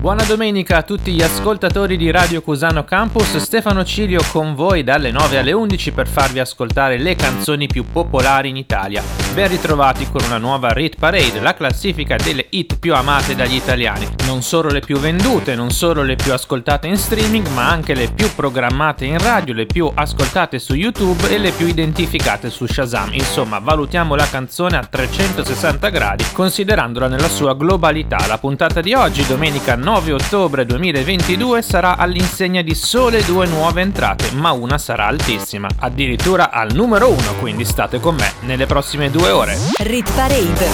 [0.00, 5.10] Buona domenica a tutti gli ascoltatori di Radio Cusano Campus, Stefano Cilio con voi dalle
[5.10, 9.02] 9 alle 11 per farvi ascoltare le canzoni più popolari in Italia.
[9.34, 14.08] Ben ritrovati con una nuova Rit Parade, la classifica delle hit più amate dagli italiani.
[14.24, 18.10] Non solo le più vendute, non solo le più ascoltate in streaming, ma anche le
[18.10, 23.12] più programmate in radio, le più ascoltate su YouTube e le più identificate su Shazam.
[23.12, 28.26] Insomma, valutiamo la canzone a 360 gradi, considerandola nella sua globalità.
[28.26, 33.80] La puntata di oggi, domenica 9 9 ottobre 2022 sarà all'insegna di sole due nuove
[33.80, 39.10] entrate, ma una sarà altissima, addirittura al numero 1, quindi state con me nelle prossime
[39.10, 39.58] due ore.
[39.78, 40.68] Rit Parade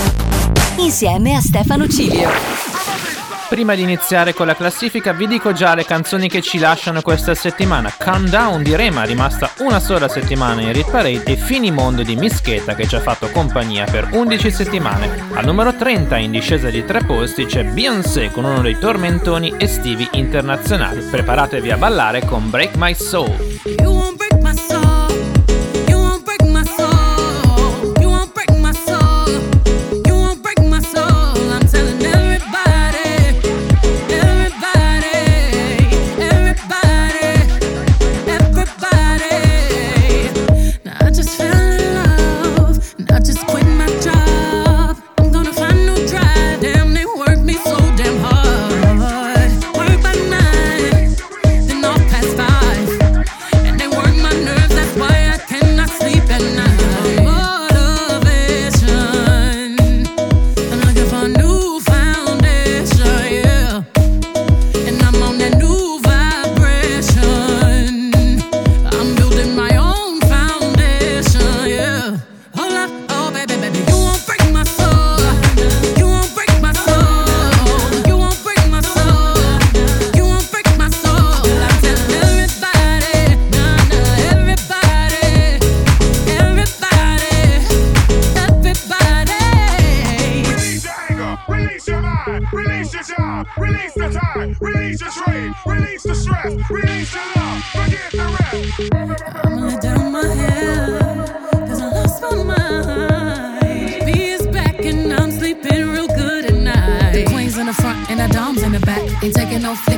[0.76, 2.75] insieme a Stefano Cilio.
[3.48, 7.32] Prima di iniziare con la classifica vi dico già le canzoni che ci lasciano questa
[7.34, 7.94] settimana.
[7.96, 12.74] Calm Down di Rema, rimasta una sola settimana in Rit Parade e Finimondo di Mischeta
[12.74, 15.28] che ci ha fatto compagnia per 11 settimane.
[15.34, 20.08] Al numero 30 in discesa di tre posti c'è Beyoncé con uno dei tormentoni estivi
[20.12, 21.02] internazionali.
[21.02, 24.05] Preparatevi a ballare con Break My Soul.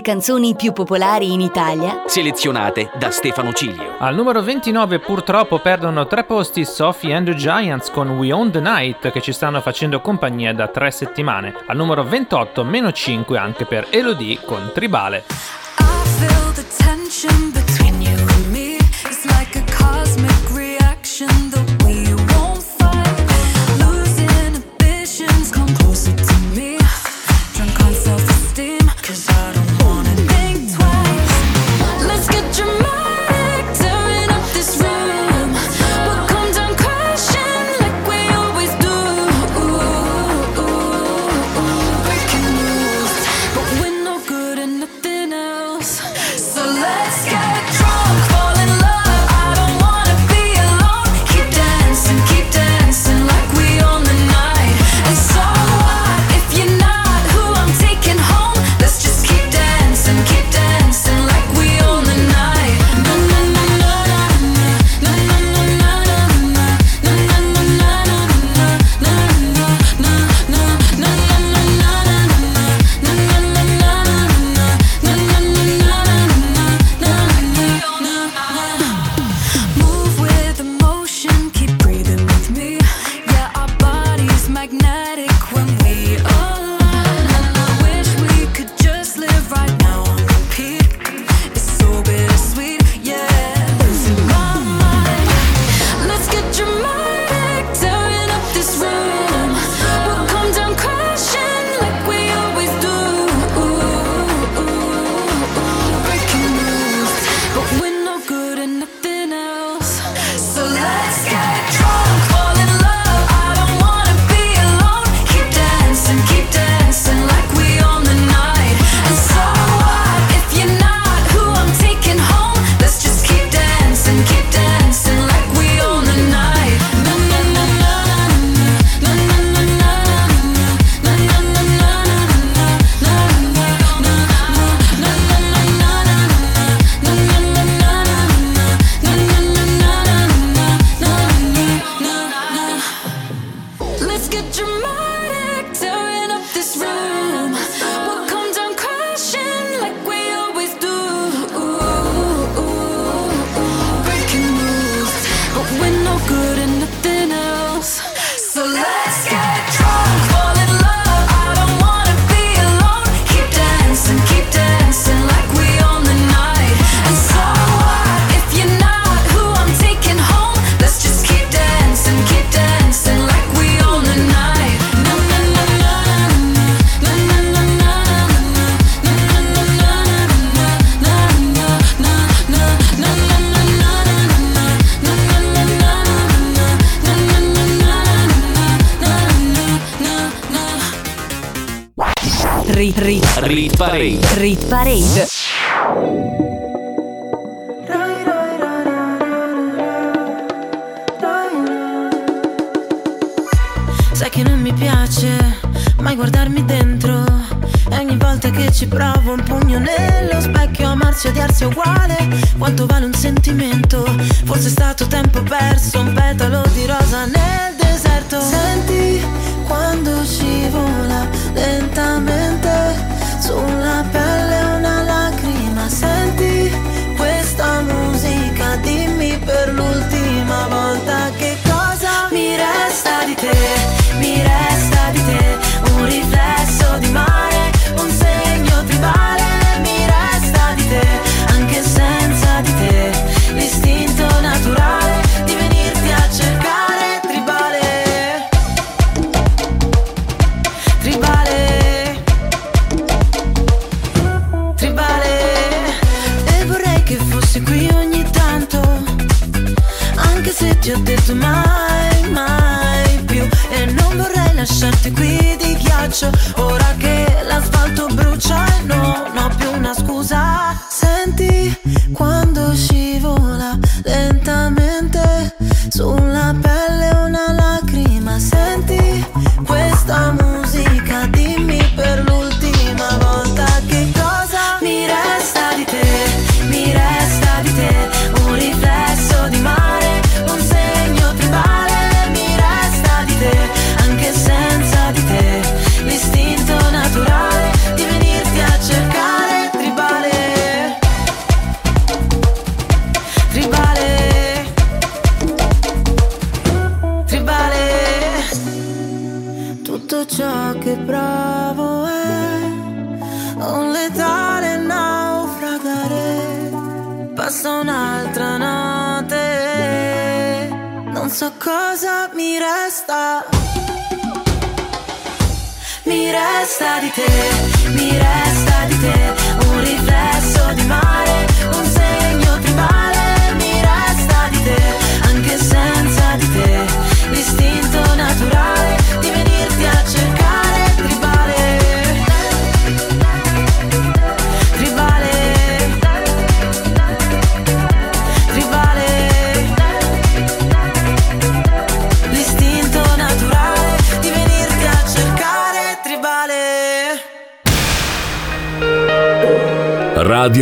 [0.00, 3.96] canzoni più popolari in Italia, selezionate da Stefano Ciglio.
[3.98, 8.60] Al numero 29 purtroppo perdono tre posti Sophie and the Giants con We Own the
[8.60, 11.54] Night che ci stanno facendo compagnia da tre settimane.
[11.66, 15.49] Al numero 28 meno 5 anche per Elodie con Tribale.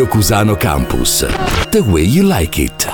[0.08, 1.26] Cusano Campus.
[1.70, 2.90] The way you like it.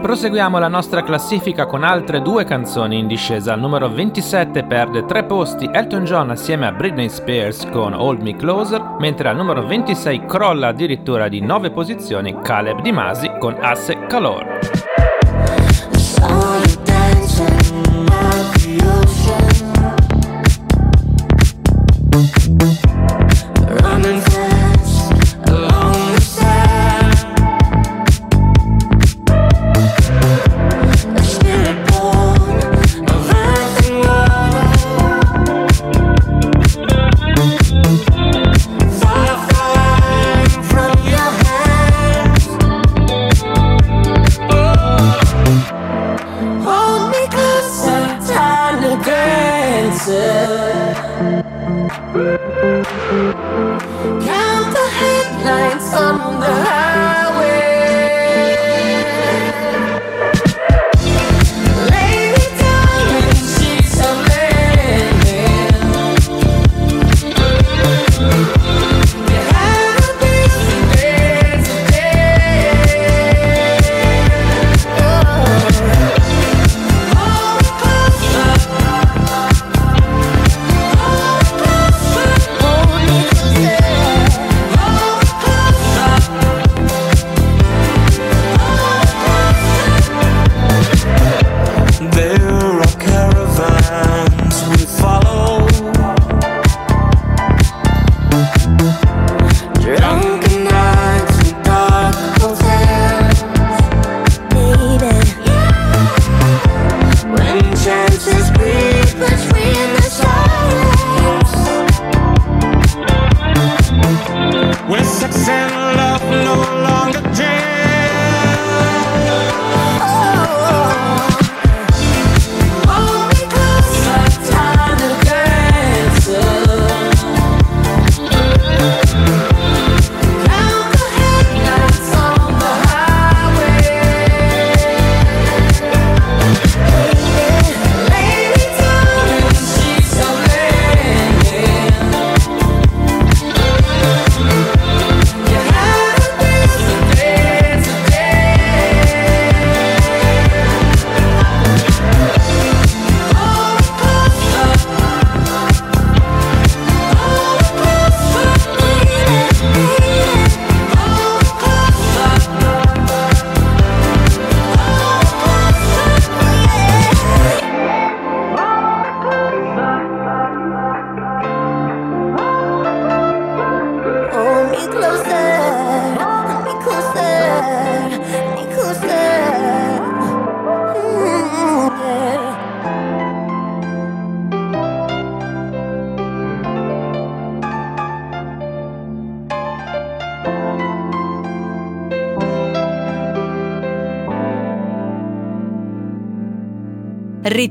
[0.00, 3.52] Proseguiamo la nostra classifica con altre due canzoni in discesa.
[3.52, 8.34] Al numero 27 perde tre posti Elton John assieme a Britney Spears con Hold Me
[8.34, 14.06] Closer, mentre al numero 26 crolla addirittura di nove posizioni Caleb Di Masi con Asse
[14.06, 14.47] Calor.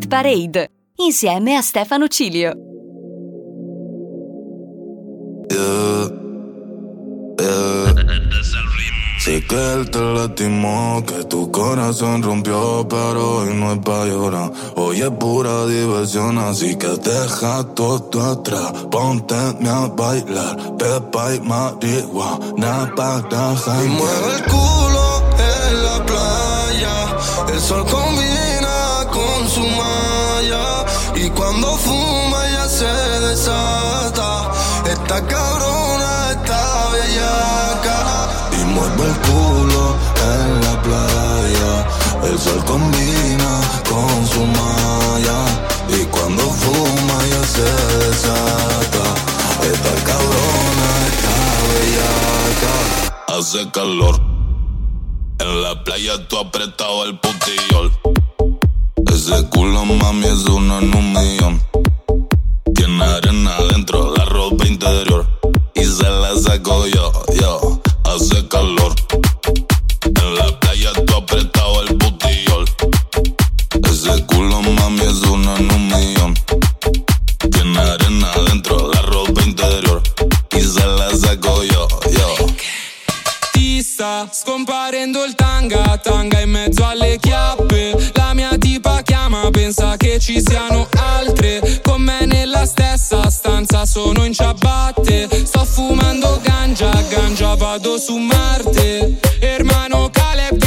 [0.10, 2.54] Parade insieme a Stefano Cilio.
[5.50, 6.10] Yeah,
[7.40, 7.94] yeah.
[9.20, 14.54] Sé que él te lastimó, que tu corazón rompió, pero hoy no es pa' llorar.
[14.78, 18.72] Hoy es pura diversión, así que deja todo atrás.
[18.90, 23.86] Ponte a bailar, pepa y marihuana para janguear.
[23.86, 24.67] Y mueve el culo
[42.24, 45.40] El sol combina con su malla.
[45.90, 49.04] Y cuando fuma ya se desata.
[49.64, 51.36] Esta cabrona está
[51.74, 53.38] bellaca.
[53.38, 54.20] Hace calor.
[55.40, 57.92] En la playa tú apretado el putillol.
[59.14, 61.08] Ese culo mami es uno en un.
[80.78, 82.46] Y se la saco yo, yo.
[83.52, 88.12] Ti sta scomparendo il tanga, tanga in mezzo alle chiappe.
[88.14, 91.82] La mia tipa chiama, pensa che ci siano altre.
[91.84, 95.28] Con me nella stessa stanza sono in ciabatte.
[95.46, 99.20] Sto fumando ganja, ganja vado su Marte.
[99.40, 100.67] Hermano Caleb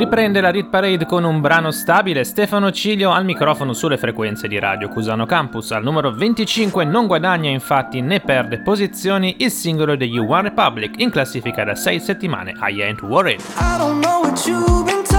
[0.00, 4.58] Riprende la Rit Parade con un brano stabile, Stefano Cilio al microfono sulle frequenze di
[4.58, 5.72] Radio Cusano Campus.
[5.72, 11.10] Al numero 25 non guadagna infatti né perde posizioni il singolo degli One Republic in
[11.10, 13.42] classifica da 6 settimane, I Ain't Worried.
[13.58, 15.09] I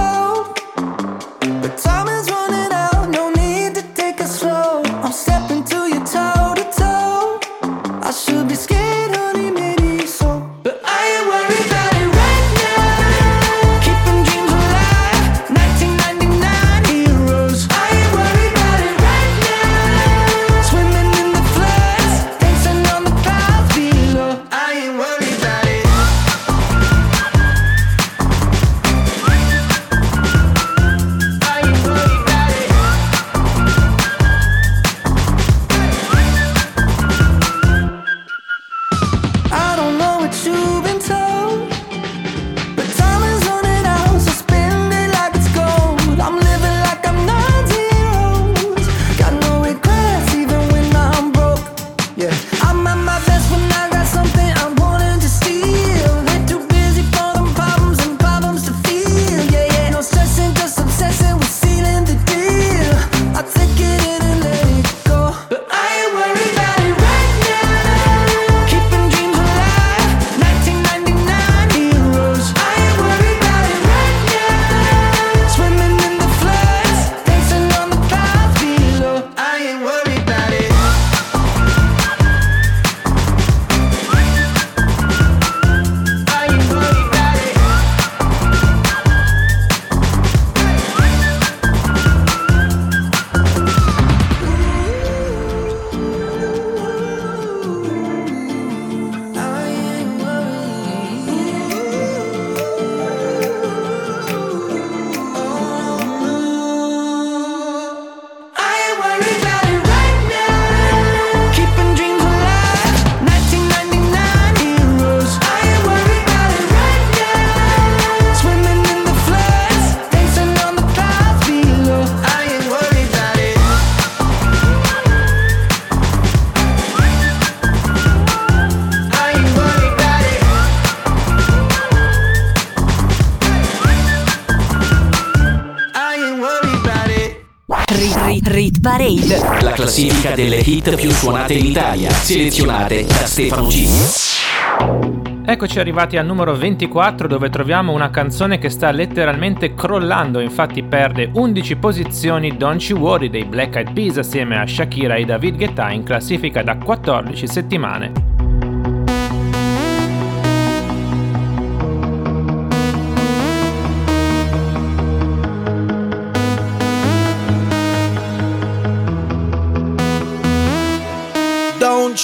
[140.82, 145.40] hit più suonate in Italia, selezionate da Stefano Cilio.
[145.44, 151.30] Eccoci arrivati al numero 24 dove troviamo una canzone che sta letteralmente crollando, infatti perde
[151.32, 155.90] 11 posizioni Don't You Worry dei Black Eyed Peas assieme a Shakira e David Guetta
[155.90, 158.21] in classifica da 14 settimane.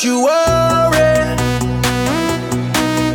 [0.01, 1.37] Don't you worry,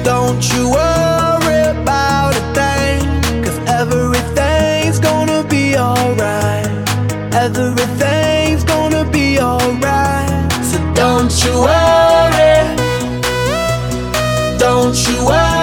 [0.03, 6.67] don't you worry about a thing, cause everything's gonna be alright.
[7.33, 10.51] Everything's gonna be alright.
[10.61, 12.75] So don't you worry,
[14.57, 15.62] don't you worry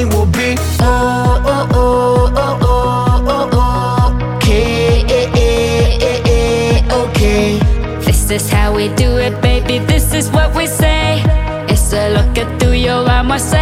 [0.00, 4.42] will be oh oh oh oh oh oh oh.
[7.04, 7.58] Okay.
[8.04, 9.78] This is how we do it, baby.
[9.78, 11.22] This is what we say.
[11.68, 13.61] It's a look at through your arm, I say.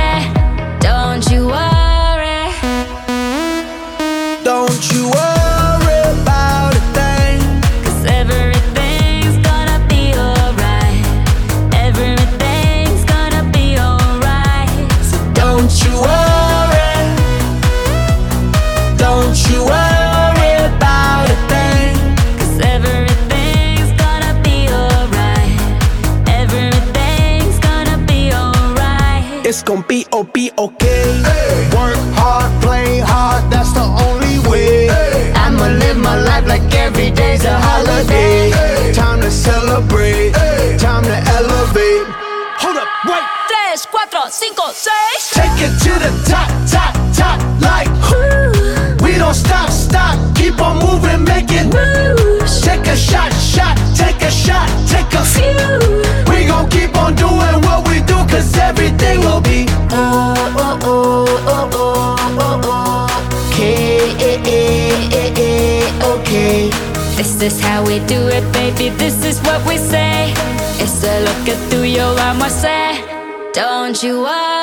[67.40, 68.90] This is how we do it, baby.
[68.98, 70.34] This is what we say.
[70.78, 73.52] It's a look at through your arm, I say.
[73.54, 74.59] Don't you worry.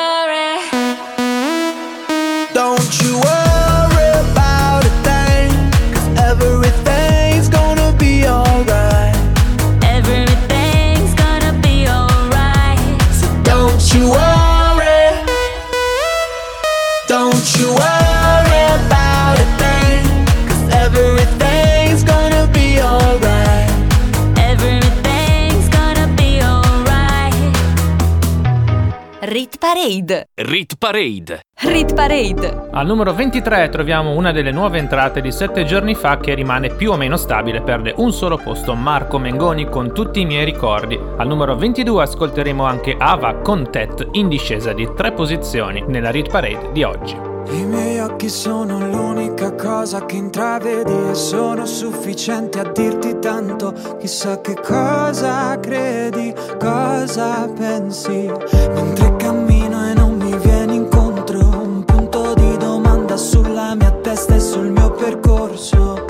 [30.58, 31.42] Rit Parade.
[31.66, 32.70] Rit Parade.
[32.72, 36.94] Al numero 23 troviamo una delle nuove entrate di 7 giorni fa che rimane più
[36.94, 41.00] o meno stabile, perde un solo posto Marco Mengoni con tutti i miei ricordi.
[41.18, 46.32] Al numero 22 ascolteremo anche Ava con Tet in discesa di 3 posizioni nella Rit
[46.32, 47.16] Parade di oggi.
[47.52, 53.76] I miei occhi sono l'unica cosa che intravedi e sono sufficienti a dirti tanto.
[54.00, 58.32] Chissà che cosa credi, cosa pensi.
[58.74, 59.57] Mentre cammino
[64.98, 66.07] percorso.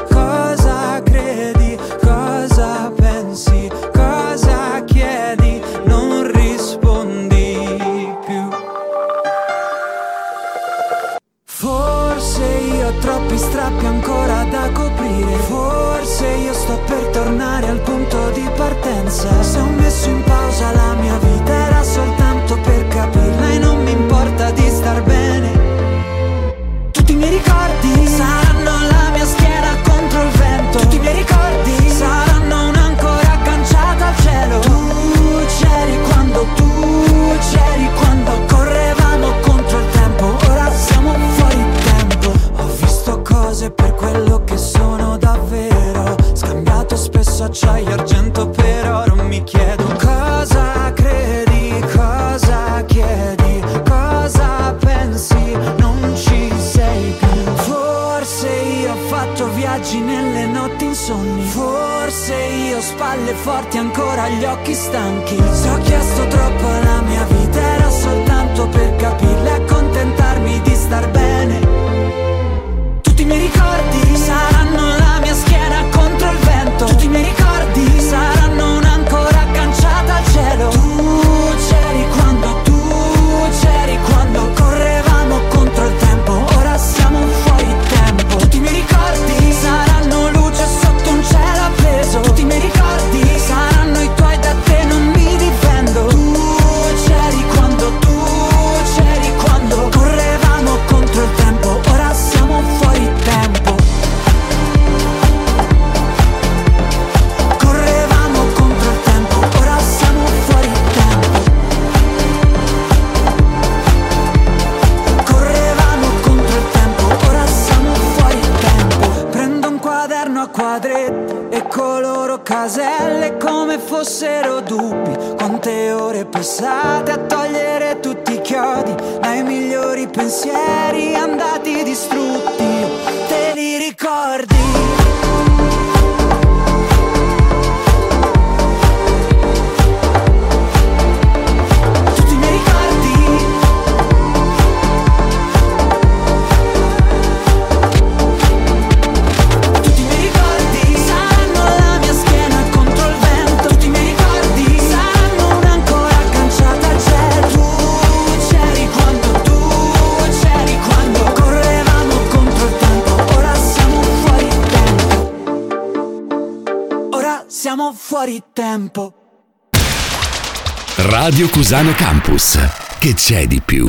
[171.57, 172.55] Cusano Campus.
[172.99, 173.87] Che c'è di più?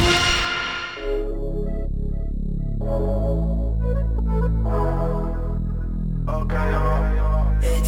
[7.60, 7.82] E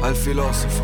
[0.00, 0.82] Al filosofo.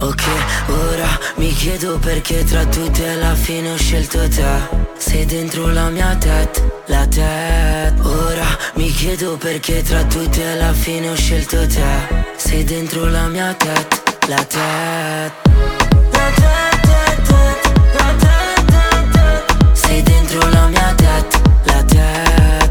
[0.00, 0.22] Ok,
[0.68, 6.16] ora mi chiedo perché tra tutte alla fine ho scelto te Sei dentro la mia
[6.16, 12.62] tet, la tet Ora mi chiedo perché tra tutte alla fine ho scelto te Sei
[12.62, 15.32] dentro la mia tet, la tet
[19.72, 22.70] Sei dentro la mia tet, la tet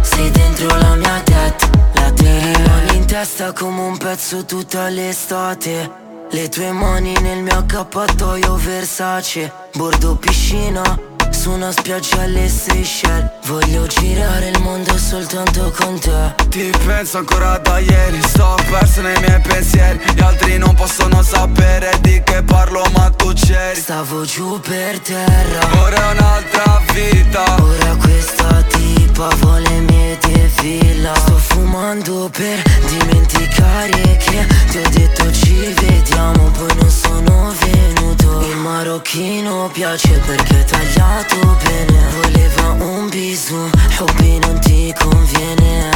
[0.00, 5.90] Sei dentro la mia tet, la tet Rimani in testa come un pezzo tutta l'estate.
[6.30, 9.52] Le tue mani nel mio accappatoio Versace.
[9.74, 11.12] Bordo piscina
[11.44, 13.28] su una spiaggia alle Seychelles.
[13.44, 16.34] Voglio girare il mondo soltanto con te.
[16.48, 20.00] Ti penso ancora da ieri, sto perso nei miei pensieri.
[20.14, 23.78] Gli altri non possono sapere di che parlo ma tu c'eri.
[23.78, 25.82] Stavo giù per terra.
[25.82, 27.62] Ora è un'altra vita.
[27.62, 31.14] Ora questa tipa vuole mie defila.
[31.14, 38.40] Sto fumando per dimenticare che ti ho detto ci vediamo Poi non sono venuto.
[38.48, 41.33] Il marocchino piace perché è tagliato
[41.64, 45.90] bene Voleva un bisou, hobby non ti conviene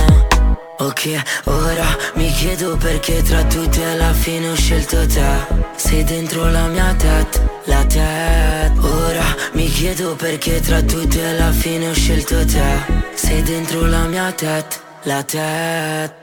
[0.79, 5.67] Ok, ora mi chiedo perché tra tutti alla fine ho scelto te.
[5.77, 11.89] Sei dentro la mia tet, la tet Ora mi chiedo perché tra tutti alla fine
[11.89, 13.07] ho scelto te.
[13.15, 16.15] Sei dentro la mia tet, la tet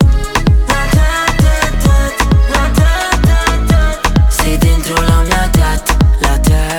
[4.30, 6.75] Sei dentro la mia tet, la tet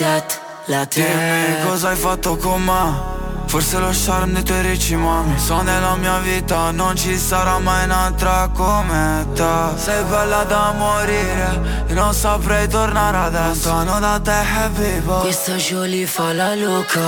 [0.00, 3.19] tet, la tet Dimmi cosa hai fatto con me
[3.50, 5.36] Forse lo charme dei tuoi ricci mami.
[5.36, 11.84] So nella mia vita non ci sarà mai un'altra come te Sei bella da morire
[11.88, 13.72] Io non saprei tornare adesso.
[13.72, 17.00] Lontano da te happy boy Questa Jolie fa la loca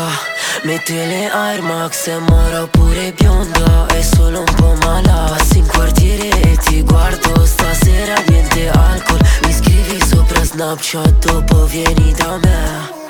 [0.64, 5.66] Mette le Air Max e mora pure bionda È solo un po' malata Passi in
[5.68, 7.46] quartiere e ti guardo.
[7.46, 9.20] Stasera niente alcol.
[9.44, 13.01] Mi scrivi sopra Snapchat Dopo vieni da me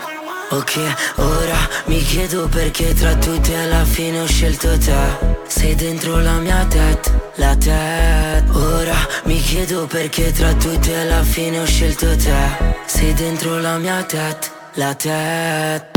[0.52, 0.76] Ok,
[1.16, 5.40] ora mi chiedo perché tra tutti alla fine ho scelto te.
[5.46, 11.58] Sei dentro la mia tet, la tet Ora mi chiedo perché tra tutti alla fine
[11.58, 12.34] ho scelto te.
[12.84, 15.91] Sei dentro la mia tet, la tet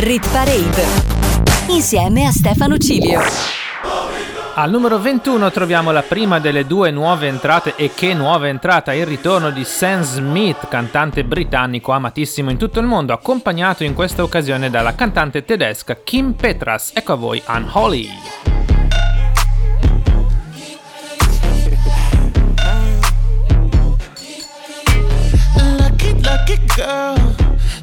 [0.00, 0.84] Rit Parade
[1.70, 3.20] insieme a Stefano Cilio.
[4.54, 9.04] Al numero 21 troviamo la prima delle due nuove entrate e che nuova entrata, il
[9.04, 14.70] ritorno di Sam Smith, cantante britannico amatissimo in tutto il mondo, accompagnato in questa occasione
[14.70, 16.92] dalla cantante tedesca Kim Petras.
[16.94, 18.08] Ecco a voi Unholy.
[25.76, 27.47] Lucky, lucky girl.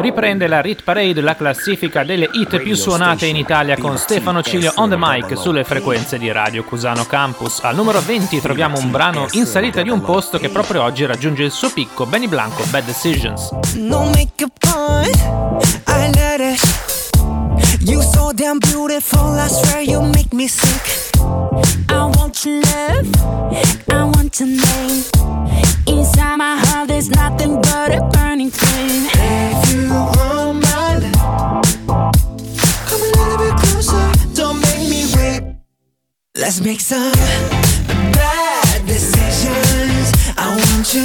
[0.00, 4.72] Riprende la Rit Parade la classifica delle hit più suonate in Italia con Stefano Cilio
[4.76, 7.60] on the mic sulle frequenze di Radio Cusano Campus.
[7.62, 11.42] Al numero 20 troviamo un brano in salita di un posto che proprio oggi raggiunge
[11.42, 13.50] il suo picco, Benny Blanco, Bad Decisions.
[13.74, 15.04] No makeup on,
[15.86, 16.62] I let it.
[17.80, 21.10] You so damn beautiful, I swear you make me sick.
[21.90, 22.10] I
[22.46, 25.04] want your love, I want your name.
[25.86, 29.08] Inside my heart, there's nothing but a burning flame.
[29.12, 32.12] If you want my love,
[32.86, 34.34] come a little bit closer.
[34.34, 35.42] Don't make me wait.
[36.34, 40.12] Let's make some bad decisions.
[40.38, 41.02] I want you,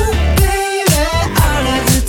[0.00, 1.04] ooh, baby,
[1.42, 2.04] all of the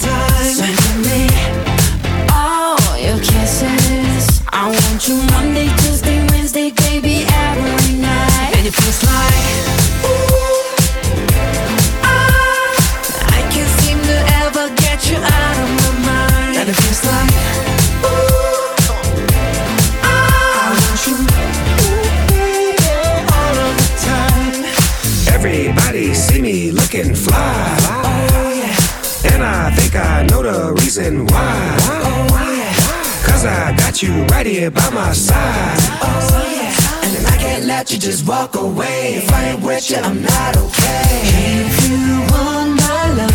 [33.96, 35.78] got you right here by my side.
[36.02, 37.08] Oh, yeah.
[37.08, 39.16] And I can't let you just walk away.
[39.16, 41.22] If I ain't with you, I'm not okay.
[41.64, 43.32] If you want my love,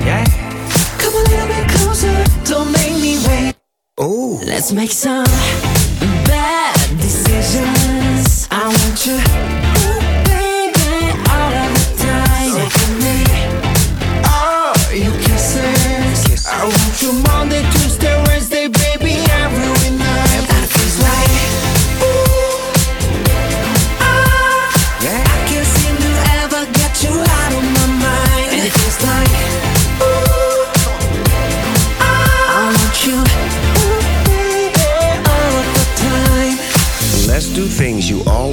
[0.00, 0.24] Yeah.
[0.98, 2.24] come a little bit closer.
[2.44, 3.54] Don't make me wait.
[4.00, 4.38] Ooh.
[4.46, 5.26] Let's make some
[6.24, 8.48] bad decisions.
[8.50, 9.18] I want you,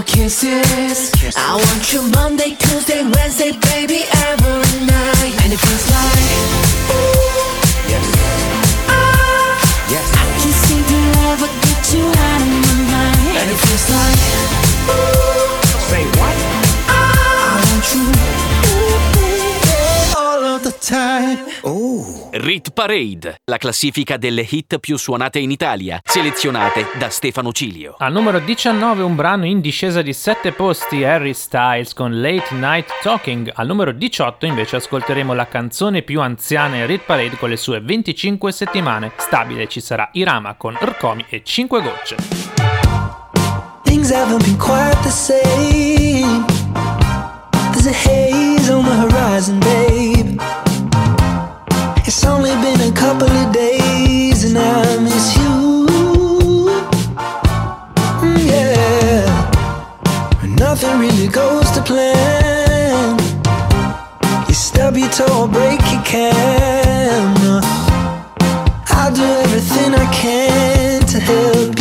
[0.00, 1.34] your kisses.
[1.36, 5.34] I want you Monday, Tuesday, Wednesday, baby, every night.
[5.42, 6.69] And it feels like,
[22.72, 27.94] Parade, la classifica delle hit più suonate in Italia, selezionate da Stefano Cilio.
[27.98, 32.88] Al numero 19 un brano in discesa di 7 posti Harry Styles con Late Night
[33.02, 33.50] Talking.
[33.54, 37.80] Al numero 18 invece ascolteremo la canzone più anziana in Rit Parade con le sue
[37.80, 39.12] 25 settimane.
[39.16, 42.16] Stabile ci sarà Irama con Rcomi e 5 gocce.
[43.82, 46.44] Things haven't been quite the same.
[47.72, 50.69] There's a haze on the horizon, babe.
[52.22, 55.86] It's only been a couple of days and I miss you.
[58.20, 59.24] Mm.
[60.58, 63.18] Nothing really goes to plan.
[64.48, 67.62] You stub your toe or break your camera.
[68.90, 71.79] I'll do everything I can to help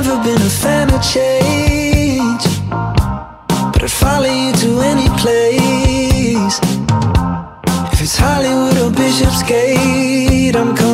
[0.00, 2.44] never been a fan of change,
[3.72, 6.56] but I'd follow you to any place.
[7.92, 10.87] If it's Hollywood or Bishopsgate, I'm coming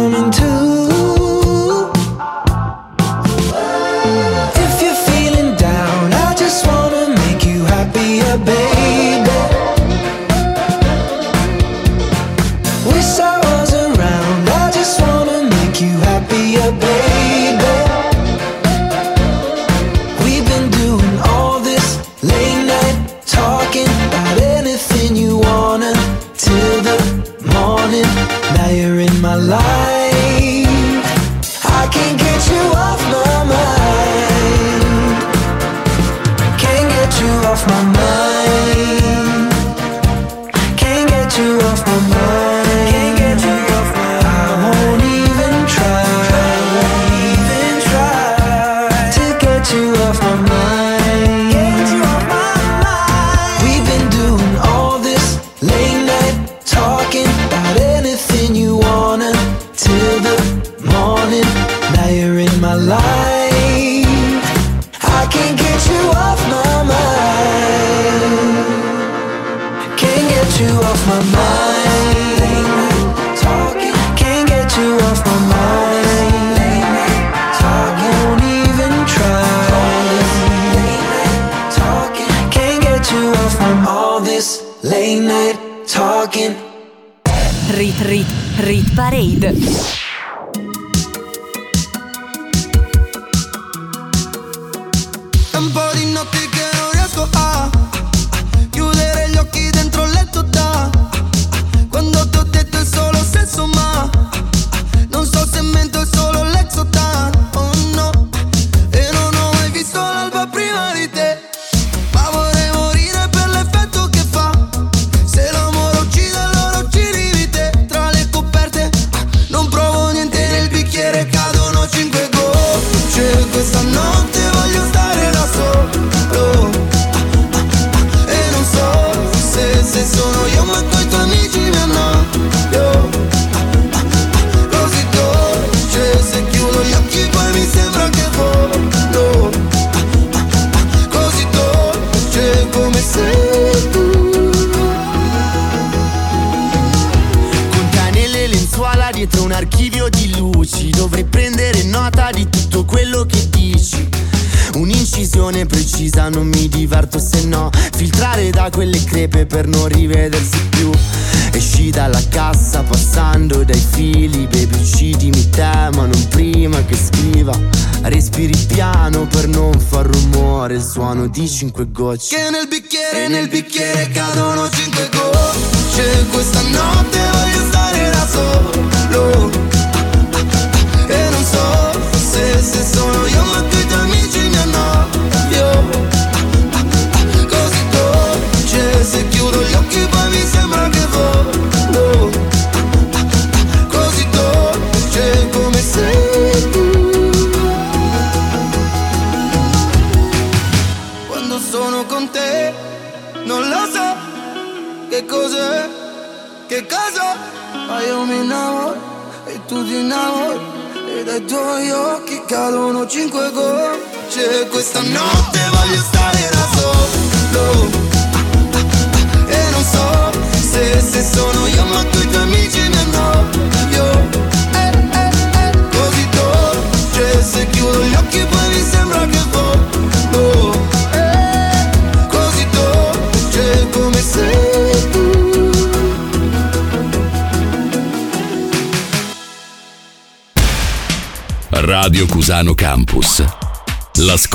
[171.55, 172.43] 5 gocce.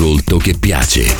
[0.00, 1.14] ascolto che piace.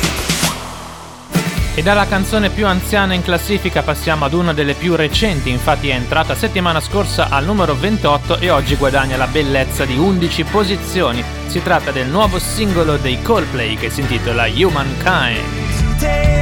[1.75, 5.93] E dalla canzone più anziana in classifica passiamo ad una delle più recenti, infatti è
[5.93, 11.23] entrata settimana scorsa al numero 28 e oggi guadagna la bellezza di 11 posizioni.
[11.45, 16.40] Si tratta del nuovo singolo dei Coldplay che si intitola Humankind.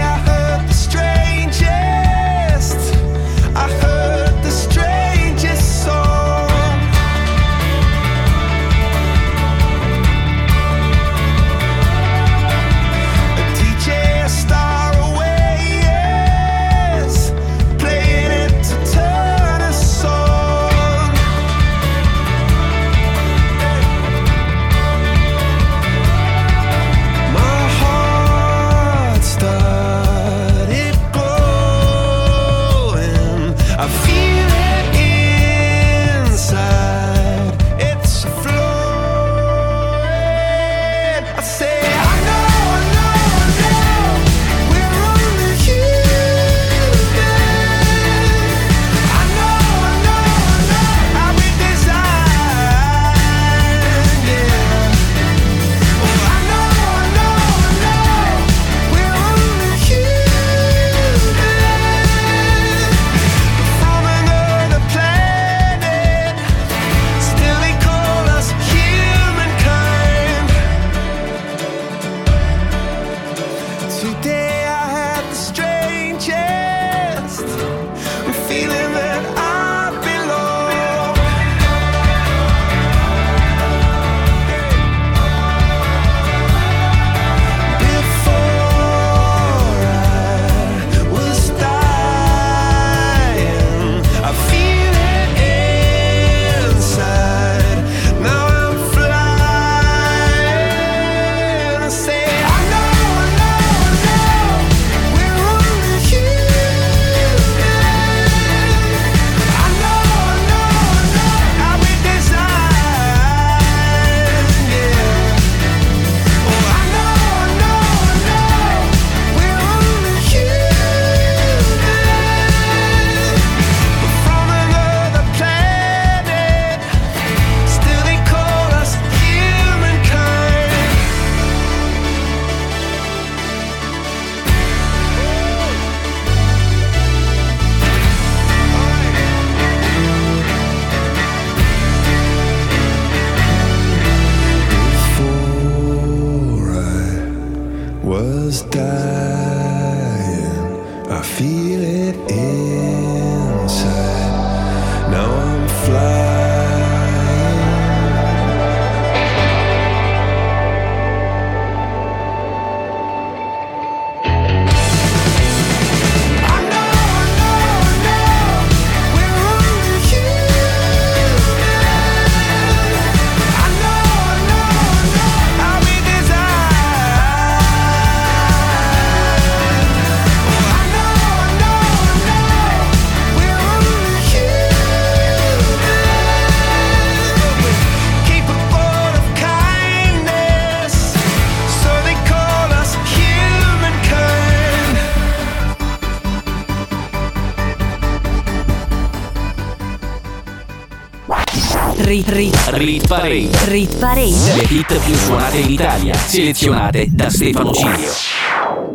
[202.10, 203.50] Rit, rit, Rit Parade.
[203.66, 204.56] rit parade.
[204.56, 208.10] Le hit più suonate in Italia, selezionate da Stefano Cilio.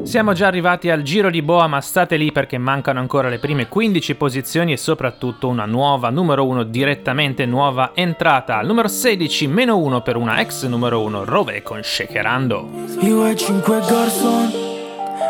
[0.02, 3.68] Siamo già arrivati al giro di boa, ma state lì perché mancano ancora le prime
[3.68, 8.58] 15 posizioni e soprattutto una nuova numero 1 direttamente nuova entrata.
[8.58, 12.68] Al numero 16, meno 1 per una ex numero 1, Rove con Shakerando.
[13.02, 14.52] Io e cinque garçon,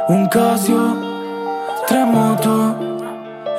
[0.09, 2.93] un Casio, tre moto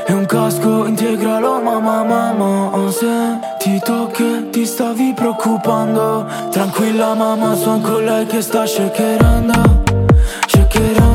[0.07, 6.27] e un casco integralo mamma mamma Se ti tocchi ti stavi preoccupando.
[6.51, 9.83] Tranquilla mamma son con lei che sta shakerando
[10.45, 11.14] Shakerando,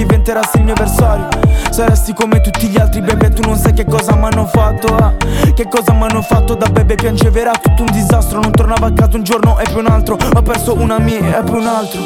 [0.00, 1.28] diventerassi il mio avversario.
[1.70, 5.52] Saresti come tutti gli altri bebe Tu non sai che cosa m'hanno fatto eh.
[5.52, 8.40] Che cosa m'hanno fatto da bebe Piangeva era tutto un disastro.
[8.40, 10.16] Non tornavo a casa un giorno e poi un altro.
[10.34, 12.00] Ho perso una mia e poi un altro.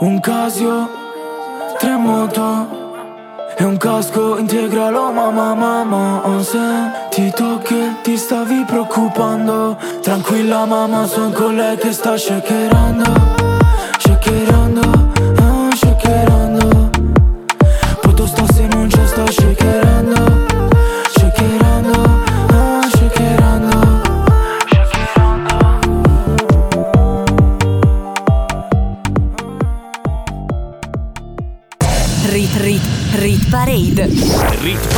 [0.00, 0.88] Un Casio,
[1.78, 2.82] tre moto
[3.56, 5.12] e un casco integralo.
[5.12, 6.58] Mamma mamma Se
[7.10, 9.76] ti tocchi ti stavi preoccupando.
[10.02, 13.43] Tranquilla mamma son con lei che sta Shakerando,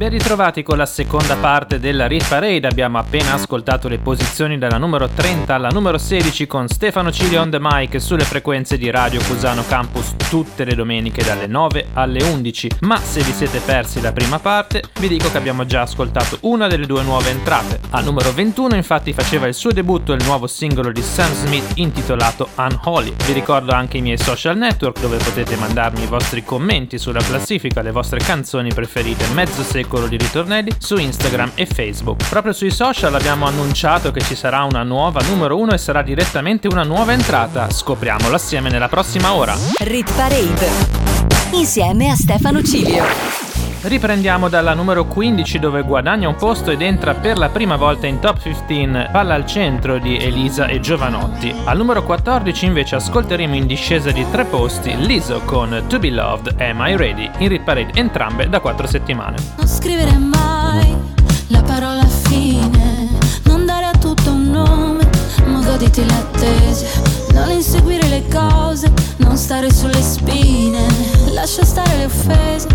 [0.00, 2.66] Ben ritrovati con la seconda parte della Rit Parade.
[2.66, 7.50] Abbiamo appena ascoltato le posizioni dalla numero 30 alla numero 16 con Stefano Cili on
[7.50, 12.70] the mic sulle frequenze di Radio Cusano Campus tutte le domeniche dalle 9 alle 11.
[12.80, 16.66] Ma se vi siete persi la prima parte, vi dico che abbiamo già ascoltato una
[16.66, 17.80] delle due nuove entrate.
[17.90, 22.48] Al numero 21 infatti faceva il suo debutto il nuovo singolo di Sam Smith intitolato
[22.56, 23.12] Unholy.
[23.26, 27.82] Vi ricordo anche i miei social network dove potete mandarmi i vostri commenti sulla classifica,
[27.82, 32.28] le vostre canzoni preferite, mezzo secolo di ritornelli su Instagram e Facebook.
[32.28, 36.68] Proprio sui social abbiamo annunciato che ci sarà una nuova numero 1 e sarà direttamente
[36.68, 37.68] una nuova entrata.
[37.70, 39.56] Scopriamolo assieme nella prossima ora.
[39.78, 40.68] Rit parade.
[41.52, 43.49] Insieme a Stefano Cilio.
[43.82, 48.18] Riprendiamo dalla numero 15 dove guadagna un posto ed entra per la prima volta in
[48.20, 51.54] top 15 Palla al centro di Elisa e Giovanotti.
[51.64, 56.60] Al numero 14 invece ascolteremo in discesa di tre posti Liso con To Be Loved
[56.60, 59.36] Am I Ready in Rit Parade entrambe da 4 settimane.
[59.56, 60.94] Non scrivere mai
[61.46, 63.08] la parola fine,
[63.44, 65.08] non dare a tutto un nome,
[65.46, 66.86] ma goditi l'attesa,
[67.32, 70.86] non inseguire le cose, non stare sulle spine,
[71.32, 72.68] lascia stare le offese,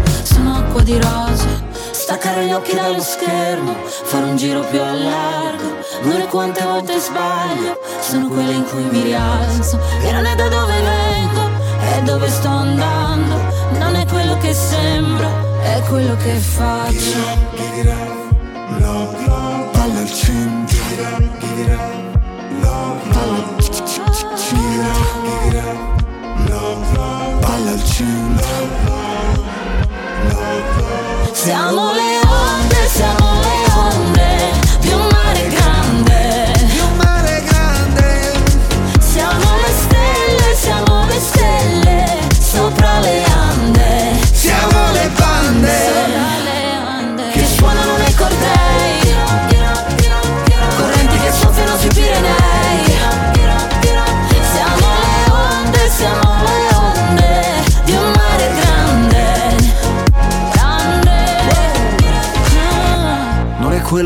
[0.75, 1.47] acqua di rose,
[1.91, 6.99] staccare gli occhi dallo schermo, fare un giro più a largo, non è quante volte
[6.99, 11.49] sbaglio, sono quelle in cui mi rialzo, e non è da dove vengo,
[11.79, 13.35] è dove sto andando,
[13.79, 15.29] non è quello che sembro,
[15.61, 17.53] è quello che faccio.
[19.71, 20.83] Palla al centro
[27.39, 28.94] Palla al centro
[31.45, 33.24] Siamo le onde, siamo le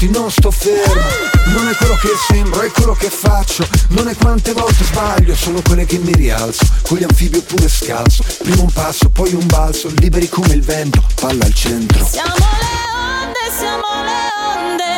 [0.00, 1.02] avanti, non sto fermo.
[1.46, 3.66] Non è quello che sembro, è quello che faccio.
[3.88, 6.66] Non è quante volte sbaglio, sono quelle che mi rialzo.
[6.82, 8.24] Con gli anfibi oppure scalzo.
[8.42, 12.04] Prima un passo, poi un balzo, liberi come il vento, palla al centro.
[12.04, 12.78] Siamo le
[13.20, 14.20] onde, siamo le
[14.56, 14.92] onde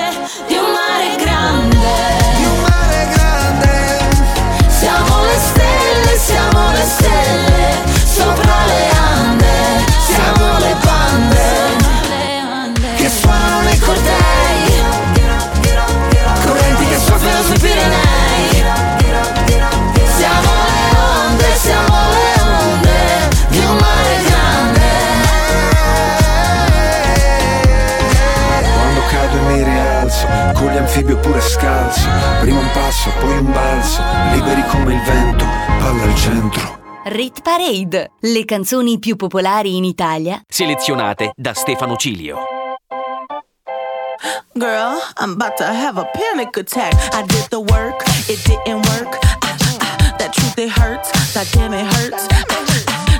[0.46, 1.86] di un mare grande.
[2.36, 3.70] Di un mare grande.
[4.78, 8.91] Siamo le stelle, siamo le stelle sopra le
[32.42, 35.44] Prima un passo, poi un balzo, liberi come il vento,
[35.78, 36.80] palla al centro.
[37.04, 42.38] Rit Parade, le canzoni più popolari in Italia Selezionate da Stefano Cilio.
[44.54, 46.94] Girl, I'm about to have a panic attack.
[47.14, 49.20] I did the work, it didn't work.
[49.44, 51.12] Ah, ah, that truth, it hurts.
[51.34, 52.26] That damn, it hurts.
[52.32, 52.71] Ah, ah,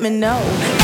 [0.00, 0.79] let me know.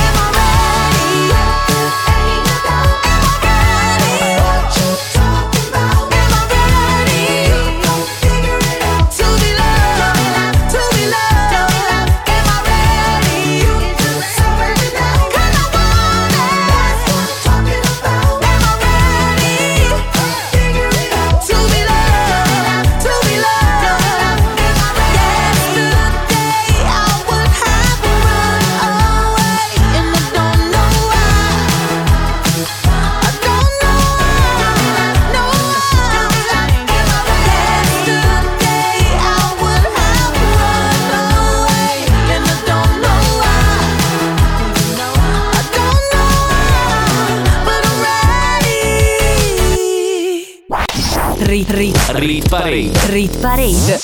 [51.57, 52.93] Rit, rit, rit Parade.
[53.07, 53.99] Rit Parade.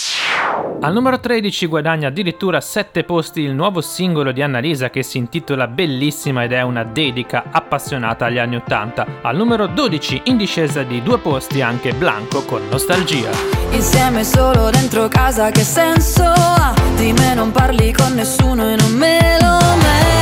[0.80, 5.66] Al numero 13 guadagna addirittura 7 posti il nuovo singolo di Annalisa che si intitola
[5.66, 9.07] Bellissima ed è una dedica appassionata agli anni 80.
[9.20, 13.28] Al numero 12 in discesa di due posti anche Blanco con Nostalgia.
[13.72, 16.72] Insieme solo dentro casa che senso ha?
[16.96, 20.21] Di me non parli con nessuno e non me lo merito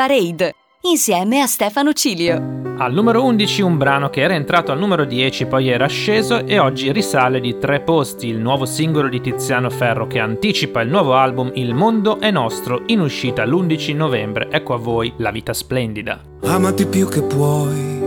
[0.00, 2.62] Parade insieme a Stefano Cilio.
[2.78, 6.58] Al numero 11 un brano che era entrato al numero 10 poi era sceso e
[6.58, 11.16] oggi risale di tre posti il nuovo singolo di Tiziano Ferro che anticipa il nuovo
[11.16, 14.48] album Il mondo è nostro in uscita l'11 novembre.
[14.50, 16.18] Ecco a voi La vita splendida.
[16.44, 18.00] Amati più che puoi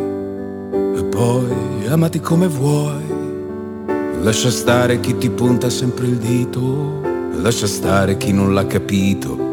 [0.96, 3.04] e poi amati come vuoi.
[4.24, 7.02] Lascia stare chi ti punta sempre il dito,
[7.40, 9.53] lascia stare chi non l'ha capito.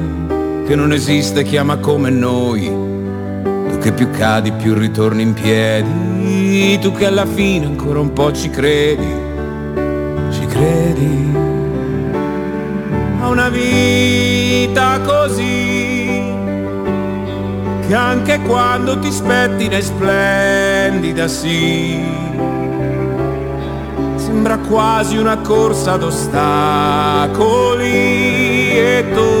[0.71, 2.63] che non esiste chi ama come noi.
[2.63, 8.31] Tu che più cadi più ritorni in piedi, tu che alla fine ancora un po'
[8.31, 9.05] ci credi,
[10.31, 11.35] ci credi.
[13.19, 16.23] A una vita così
[17.85, 21.99] che anche quando ti spettina è splendida, sì.
[24.15, 27.89] Sembra quasi una corsa ad ostacoli
[28.69, 29.40] e tu,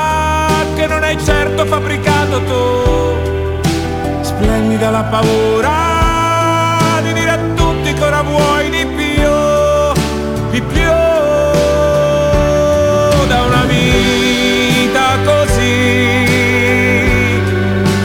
[0.81, 4.19] che non hai certo fabbricato tu.
[4.21, 9.29] Splendida la paura di dire a tutti che ora vuoi di più,
[10.49, 10.91] di più
[13.27, 16.25] da una vita così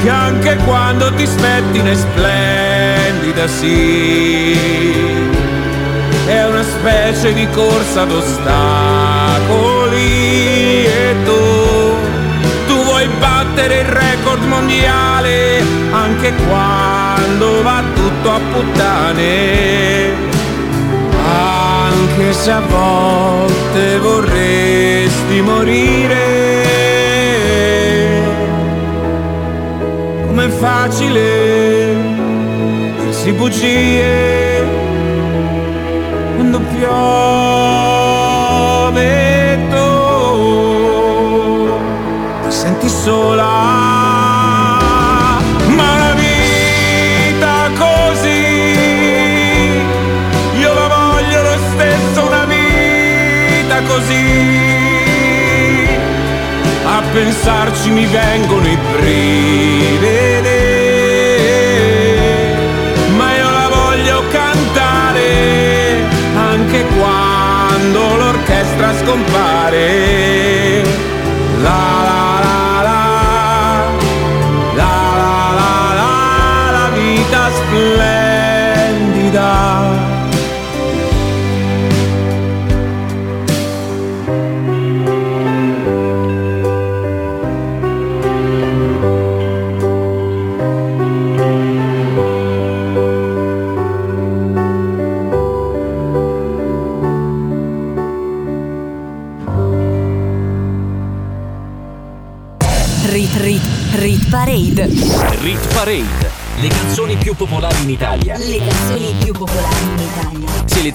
[0.03, 4.55] che anche quando ti spettina è splendida sì
[6.27, 8.11] è una specie di corsa ad
[13.57, 20.25] battere il record mondiale anche quando va tutto a puttane.
[21.25, 26.45] Anche se a volte vorresti morire
[30.27, 31.97] com'è facile
[33.01, 34.65] dirsi bugie
[36.37, 38.06] quando piove
[43.07, 43.45] sola.
[45.77, 48.43] Ma la vita così,
[50.59, 54.25] io la voglio lo stesso, una vita così.
[56.85, 60.65] A pensarci mi vengono i brividi.
[63.17, 65.29] Ma io la voglio cantare
[66.35, 69.85] anche quando l'orchestra scompare.
[71.63, 72.36] La la,
[77.77, 79.76] splendida.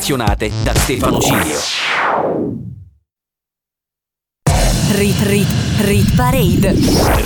[0.02, 1.60] Selezionate da Stefano Cilio.
[4.94, 5.48] Rit Rit
[5.82, 6.74] Rit Parade.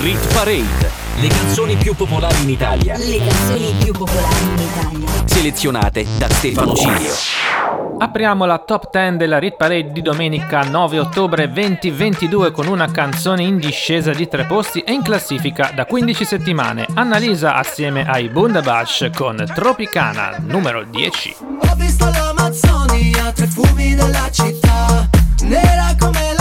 [0.02, 0.92] Rit Parade.
[1.22, 2.98] Le canzoni più popolari in Italia.
[2.98, 5.08] Le canzoni più popolari in Italia.
[5.24, 7.14] Selezionate da Stefano Cilio.
[7.98, 13.44] Apriamo la top 10 della Rit Parade di domenica 9 ottobre 2022 con una canzone
[13.44, 16.86] in discesa di tre posti e in classifica da 15 settimane.
[16.94, 21.36] Annalisa assieme ai Bundabash con Tropicana numero 10.
[21.70, 22.35] Ho visto l'Amazzonia,
[23.48, 25.10] fumi della città,
[25.42, 26.35] nera come la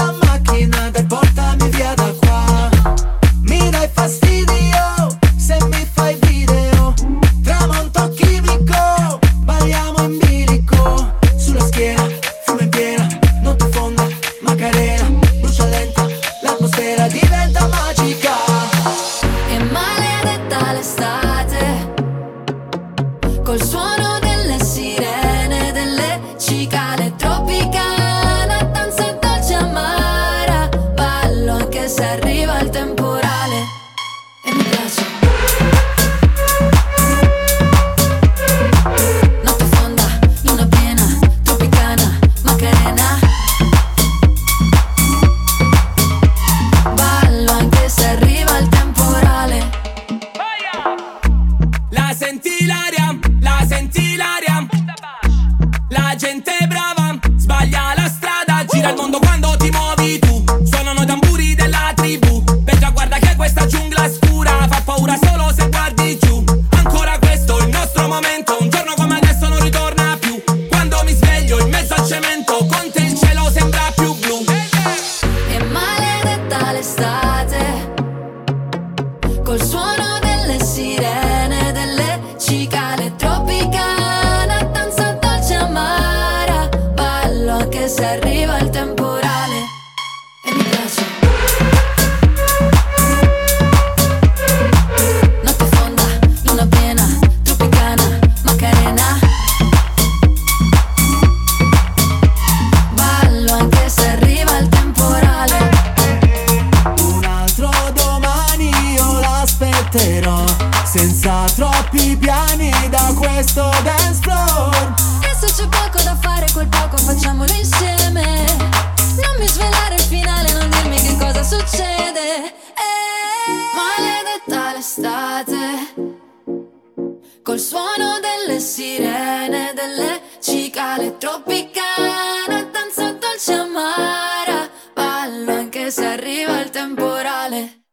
[129.86, 134.70] delle cicale tropicana, danza dolce amara.
[134.94, 137.85] Ballo anche se arriva il temporale.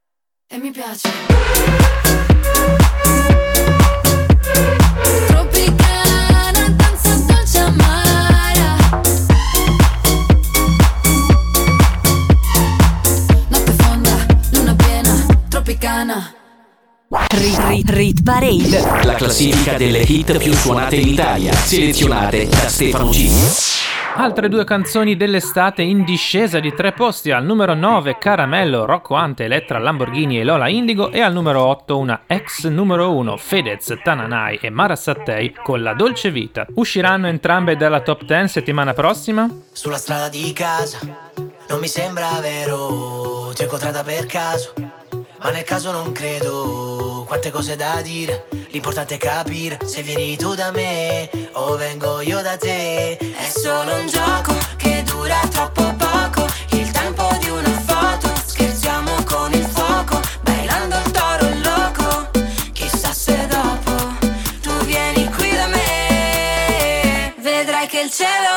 [0.47, 1.09] E mi piace.
[17.34, 19.06] Rit Rit Rit Parade.
[19.06, 21.53] La classifica delle hit più suonate in Italia.
[21.53, 23.48] Selezionate da Stefano Cilio.
[24.18, 29.45] Altre due canzoni dell'estate in discesa di tre posti al numero 9 Caramello, Rocco Ante,
[29.45, 34.60] Elettra Lamborghini e Lola Indigo e al numero 8 una ex numero 1 Fedez, Tananai
[34.62, 36.66] e Mara Sattei con La Dolce Vita.
[36.74, 39.49] Usciranno entrambe dalla top 10 settimana prossima?
[39.72, 40.99] Sulla strada di casa
[41.70, 45.01] Non mi sembra vero Ti ho incontrata per caso
[45.43, 48.45] ma nel caso non credo, quante cose da dire.
[48.69, 53.18] L'importante è capire se vieni tu da me o vengo io da te.
[53.18, 56.45] È solo un gioco che dura troppo poco.
[56.69, 62.30] Il tempo di una foto, scherziamo con il fuoco Bailando il toro loco,
[62.72, 63.91] chissà se dopo
[64.61, 67.34] Tu vieni qui da me.
[67.39, 68.51] Vedrai che il cielo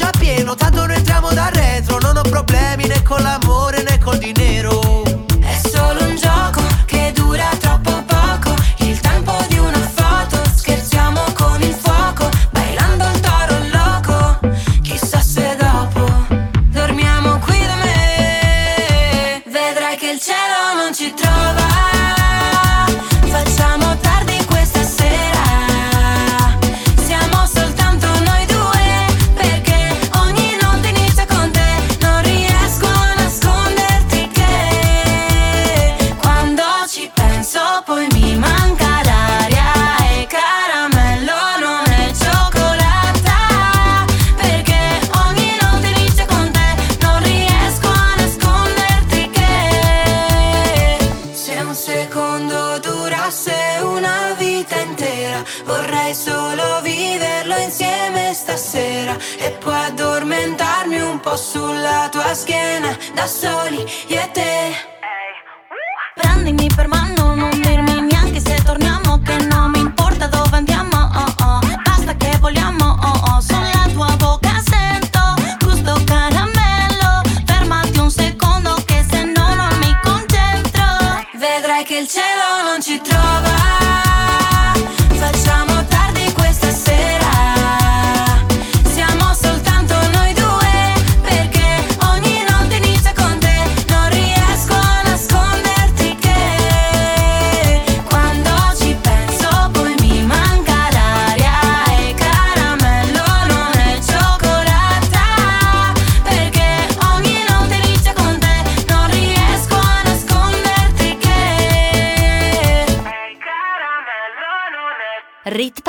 [0.00, 0.59] il locale è già pieno,
[63.20, 64.74] da soli io e te.
[66.14, 71.34] Prendimi per mano, non dirmi neanche se torniamo Che non mi importa dove andiamo, oh
[71.44, 75.20] oh Basta che vogliamo, oh oh Sulla tua bocca sento
[75.64, 80.82] gusto caramello Fermati un secondo che se no non mi concentro
[81.34, 83.79] Vedrai che il cielo non ci trova.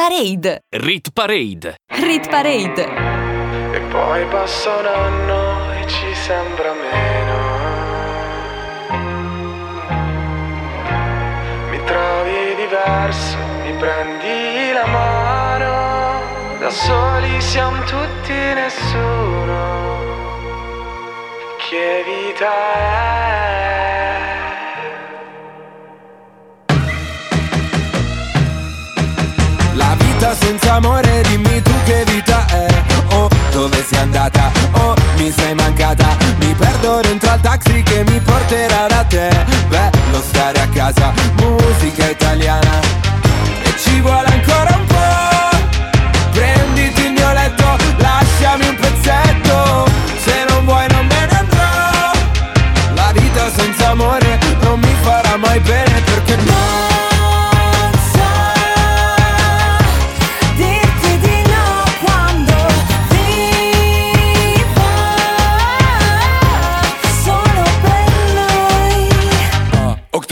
[0.02, 0.64] Parade.
[0.72, 1.76] Rit Parade.
[1.86, 2.88] Rit Parade.
[3.72, 7.38] E poi passa un anno e ci sembra meno.
[11.70, 16.58] Mi trovi diverso, mi prendi la mano.
[16.58, 20.00] Da soli siamo tutti nessuno.
[21.60, 23.31] Che vita è?
[30.22, 32.68] Vita senza amore, dimmi tu che vita è.
[33.14, 34.52] Oh, dove sei andata?
[34.74, 36.16] Oh, mi sei mancata.
[36.38, 39.30] Mi perdo dentro al taxi che mi porterà da te.
[39.68, 42.80] Bello stare a casa, musica italiana.
[43.64, 45.58] E ci vuole ancora un po'
[46.32, 47.66] Prenditi il mio letto,
[47.98, 49.90] lasciami un pezzetto.
[50.24, 52.12] Se non vuoi non me ne andrò.
[52.94, 54.21] La vita senza amore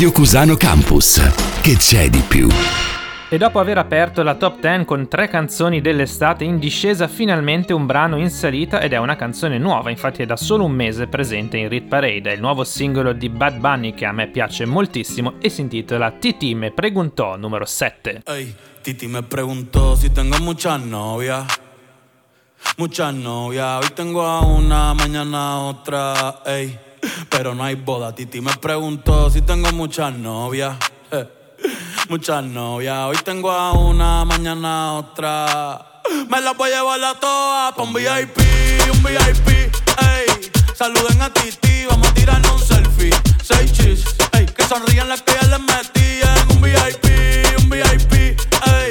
[0.00, 1.60] Radio Cusano Campus.
[1.60, 2.48] Che c'è di più?
[3.28, 7.84] E dopo aver aperto la top 10 con tre canzoni dell'estate in discesa, finalmente un
[7.84, 11.58] brano in salita ed è una canzone nuova, infatti è da solo un mese presente
[11.58, 15.34] in Rit Parade, è il nuovo singolo di Bad Bunny che a me piace moltissimo
[15.38, 18.22] e si intitola Titi me preguntò numero 7.
[18.24, 21.44] Ey, Titi me preguntó si tengo muchas novias.
[22.78, 23.84] Muchas novias.
[23.84, 26.40] Hoy tengo a una, mañana a otra.
[26.46, 26.88] Ey,
[27.30, 28.14] pero no hay boda.
[28.14, 30.76] Titi me preguntó si tengo muchas novias.
[32.08, 33.06] Muchas novias.
[33.06, 36.02] Hoy tengo a una, mañana a otra.
[36.28, 38.38] Me las voy a llevar a todas pa' un VIP,
[38.92, 39.48] un VIP.
[39.48, 43.14] Ey, saluden a Titi, vamos a tirarnos un selfie.
[43.42, 48.12] Seis chis, ey, que sonrían las que ya les metí en un VIP, un VIP.
[48.12, 48.90] Ey,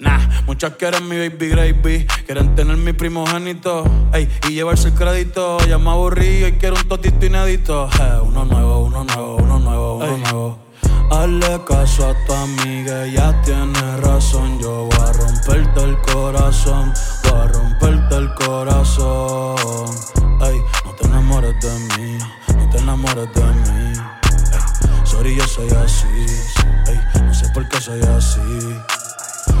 [0.00, 5.58] Nah, muchas quieren mi baby gravy, quieren tener mi primogénito, ey, y llevarse el crédito.
[5.66, 7.88] Ya me aburrí y quiero un totito inédito.
[8.00, 10.58] Eh, uno nuevo, uno nuevo, uno nuevo, uno nuevo.
[11.10, 14.58] Hazle caso a tu amiga, ella tiene razón.
[14.58, 16.94] Yo voy a romperte el corazón,
[17.24, 19.90] voy a romperte el corazón.
[20.40, 22.18] Ey, no te enamores de mí,
[22.56, 23.92] no te enamores de mí.
[24.52, 26.06] Ey, sorry, yo soy así,
[26.86, 28.40] ey, no sé por qué soy así.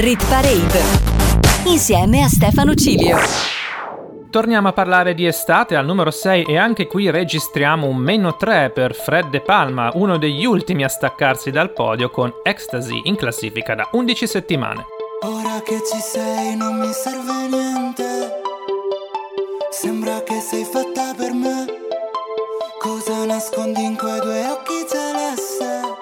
[0.00, 0.80] Rit Parade
[1.66, 3.18] insieme a Stefano Cilio.
[4.30, 8.70] Torniamo a parlare di estate al numero 6 e anche qui registriamo un meno 3
[8.70, 13.74] per Fred De Palma, uno degli ultimi a staccarsi dal podio con Ecstasy in classifica
[13.74, 14.86] da 11 settimane.
[15.24, 18.40] Ora che ci sei non mi serve niente.
[19.68, 21.66] Sembra che sei fatta per me.
[22.78, 25.99] Cosa nascondi in quei due occhi celeste?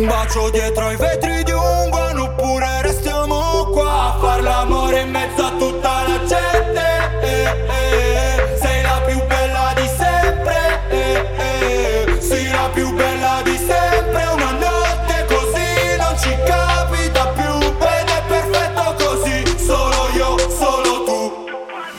[0.00, 5.10] Un bacio dietro ai vetri di un van Oppure restiamo qua a far l'amore in
[5.10, 7.20] mezzo a tutta la gente.
[7.20, 10.80] Eh, eh, Sei la più bella di sempre.
[10.88, 14.24] Eh, Sei la più bella di sempre.
[14.24, 17.58] Una notte così non ci capita più.
[17.60, 19.58] Ed è perfetto così.
[19.58, 21.46] Solo io, solo tu.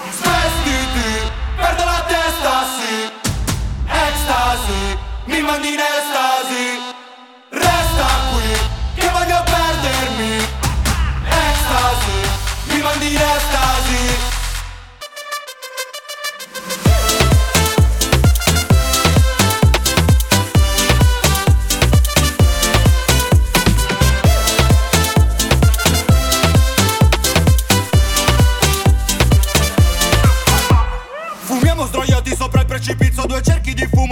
[0.09, 3.11] Svestiti, perdo la testa, sì.
[3.85, 5.75] Ecstasy, mi mandi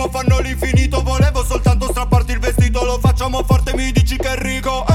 [0.10, 4.89] fanno l'infinito Volevo soltanto strapparti il vestito Lo facciamo forte, mi dici che è rigo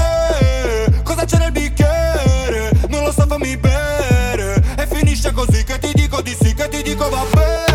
[6.15, 7.74] dico di sì Che ti dico va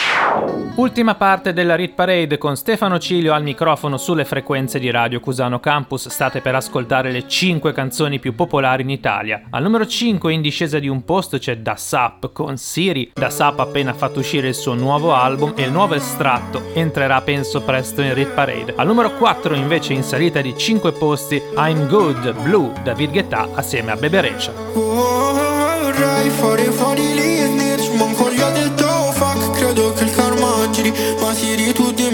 [0.75, 5.59] Ultima parte della Rit Parade con Stefano Cilio al microfono sulle frequenze di Radio Cusano
[5.59, 6.07] Campus.
[6.07, 9.43] State per ascoltare le 5 canzoni più popolari in Italia.
[9.49, 13.11] Al numero 5 in discesa di un posto c'è Da Sap con Siri.
[13.13, 17.19] Da Sap ha appena fatto uscire il suo nuovo album e il nuovo estratto entrerà
[17.21, 18.73] penso presto in Rit Parade.
[18.77, 23.91] Al numero 4 invece in salita di 5 posti I'm Good Blue David Guetta assieme
[23.91, 24.53] a Bebe Recia.
[24.73, 27.10] Vorrei fare fuori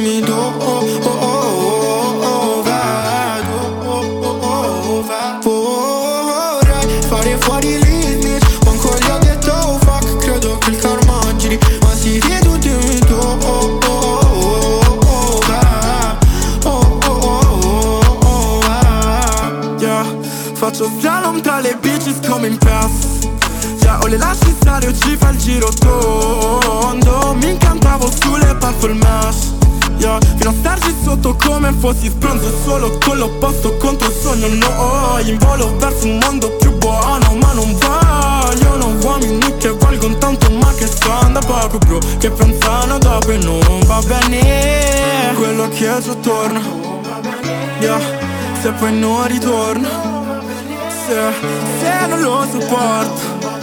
[0.07, 3.43] Siri tu dimmi do oh, oh, oh, oh,
[3.83, 4.05] oh,
[4.41, 5.11] oh,
[5.43, 6.61] oh, oh,
[7.09, 11.89] fare fuori snitch Manco gli ho detto oh, fuck Credo che il karma giri Ma
[11.89, 18.61] oh, oh, oh, oh, oh, vedo oh, oh, oh, oh,
[19.81, 20.05] oh,
[20.53, 23.27] Faccio slalom tra le bitches come in pass
[23.81, 28.93] Yeah, o le lasci stare o ci fa il giro tondo Mi incantavo sulle purple
[28.93, 29.55] mesh
[30.07, 34.47] Yeah, fino a starci sotto come fossi spronzo Solo con l'opposto contro il sogno.
[34.47, 40.49] No, in volo verso un mondo più buono Ma non vogliono uomini che valgono tanto
[40.49, 40.87] Ma che
[41.33, 45.33] da poco bro Che pensano dopo e non va bene.
[45.35, 46.61] Quello che è torna
[47.81, 47.99] Yeah,
[48.61, 49.89] se poi non ritorna
[51.05, 51.15] Se,
[51.81, 53.56] se non lo sopporto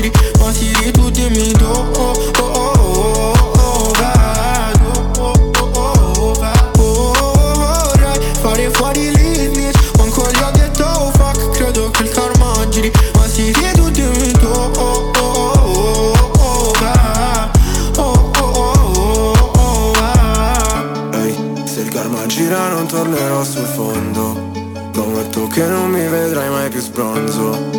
[0.00, 5.70] tiri, ma tiri tutti e mi do oh oh oh oh oh vado oh oh
[5.74, 12.02] oh oh vado Vorrei fare fuori l'ignis, manco gli ho detto oh, fuck Credo che
[12.04, 17.50] il karma giri, ma tiri tutti e mi do oh oh oh oh oh va
[17.96, 23.66] Oh oh oh oh oh va Ehi, hey, se il karma gira non tornerò sul
[23.66, 24.48] fondo
[24.92, 27.69] Prometto che non mi vedrai mai più sbronzo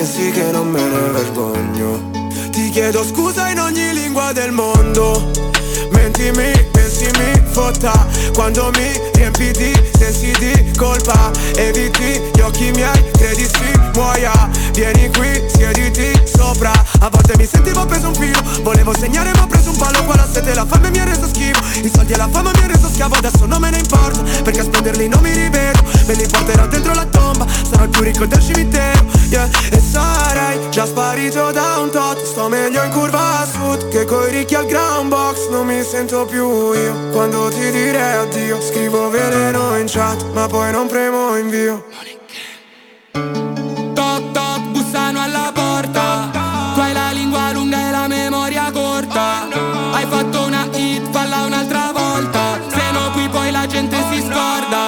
[0.00, 2.10] pensi che non me ne vergogno?
[2.50, 5.30] Ti chiedo scusa in ogni lingua del mondo.
[5.90, 8.06] Mentimi, pensimi, fotta.
[8.32, 14.48] Quando mi riempi di sensi di colpa Eviti gli occhi miei, credi si muoia.
[14.72, 16.70] Vieni qui, siediti sopra.
[17.00, 18.40] A volte mi sentivo preso un filo.
[18.62, 20.04] Volevo segnare ma ho preso un palo.
[20.04, 21.60] Qua la sete la fame mi ha reso schifo.
[21.82, 23.16] I soldi e la fama mi ha reso schiavo.
[23.16, 25.80] Adesso non me ne importa Perché a spenderli non mi rivedo.
[26.06, 27.46] Me li porterò dentro la tomba.
[27.48, 29.04] Sarò il più ricco del cimitero.
[29.28, 29.48] Yeah.
[29.70, 32.22] E sarei già sparito da un tot.
[32.24, 35.48] Sto meglio in curva a sud Che coi ricchi al ground box.
[35.50, 37.08] Non mi sento più io.
[37.10, 41.84] Quando ti direi addio Scrivo veleno in chat Ma poi non premo invio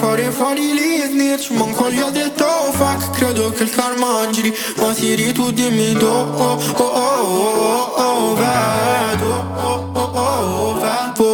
[0.00, 1.50] fare gli snitch.
[1.50, 4.54] Manco gli ho detto fuck Credo che il karma giri.
[4.76, 11.24] Ma Siri tu dimmi do oh, oh, oh, oh, oh, vedo oh, oh, oh, vedo.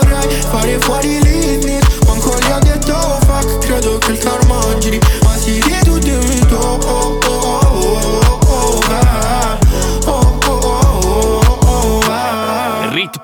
[0.00, 2.06] Vorrei fare fuori gli snitch.
[2.06, 2.94] Manco gli ho detto
[3.26, 5.00] fuck Credo che il karma giri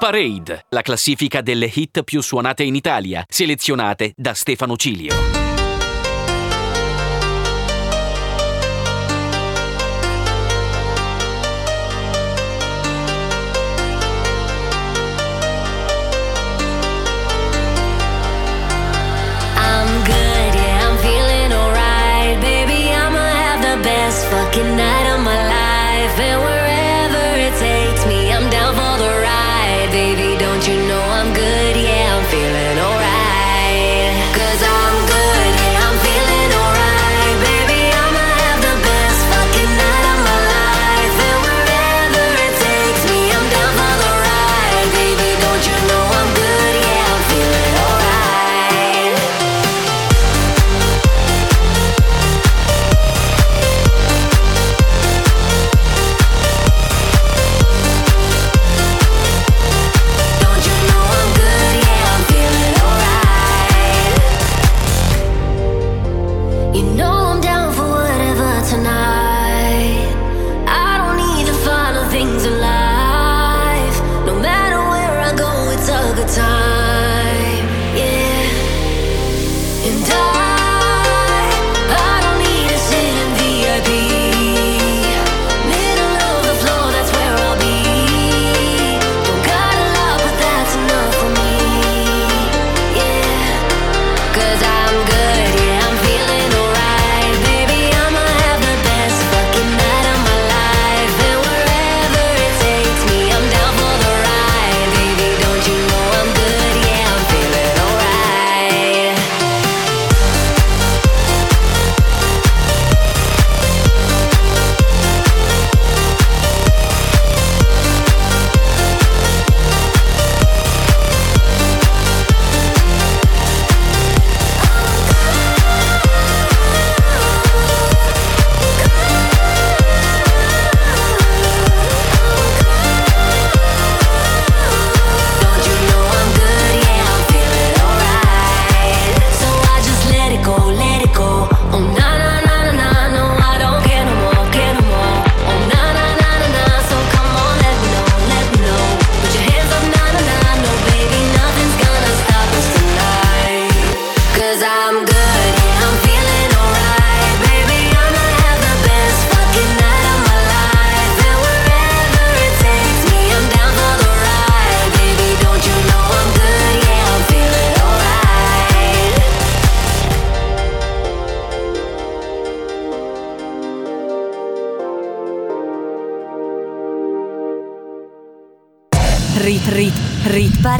[0.04, 5.53] Parade, la classifica delle hit più suonate in Italia, selezionate da Stefano Cilio.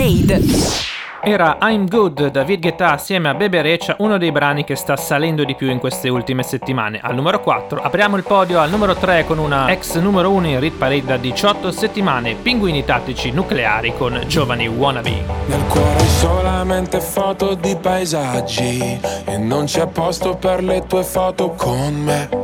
[0.04, 0.44] Parade.
[1.26, 5.42] Era I'm Good, David Guetta assieme a Bebe Reccia, uno dei brani che sta salendo
[5.42, 7.00] di più in queste ultime settimane.
[7.00, 10.60] Al numero 4 apriamo il podio al numero 3 con una ex numero 1 in
[10.60, 15.24] Rit Parade da 18 settimane, Pinguini Tattici Nucleari con Giovani Wannabe.
[15.46, 21.94] Nel cuore solamente foto di paesaggi E non c'è posto per le tue foto con
[21.94, 22.43] me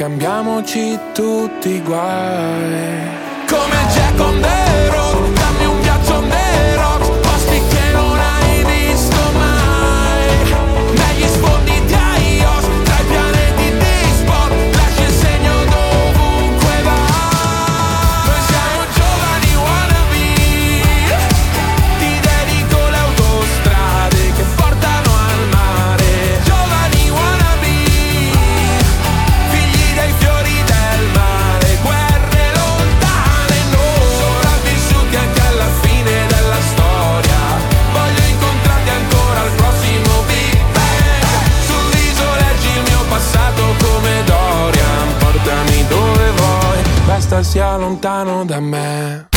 [0.00, 3.29] scambiamoci tutti i guai.
[48.22, 49.28] Lontano da me.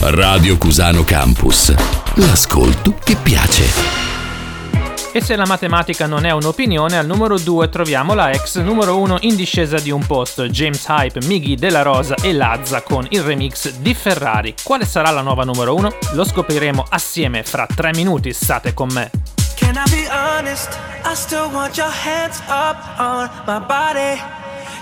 [0.00, 1.74] Radio Cusano Campus.
[2.14, 4.00] L'ascolto che piace.
[5.14, 9.18] E se la matematica non è un'opinione, al numero 2 troviamo la ex numero 1
[9.22, 13.70] in discesa di un posto, James Hype, Miggy Della Rosa e Lazza con il remix
[13.72, 14.54] di Ferrari.
[14.62, 15.92] Quale sarà la nuova numero 1?
[16.14, 19.10] Lo scopriremo assieme fra 3 minuti, state con me.
[19.56, 20.78] Can I be honest?
[21.04, 24.41] I still want your hands up on my body.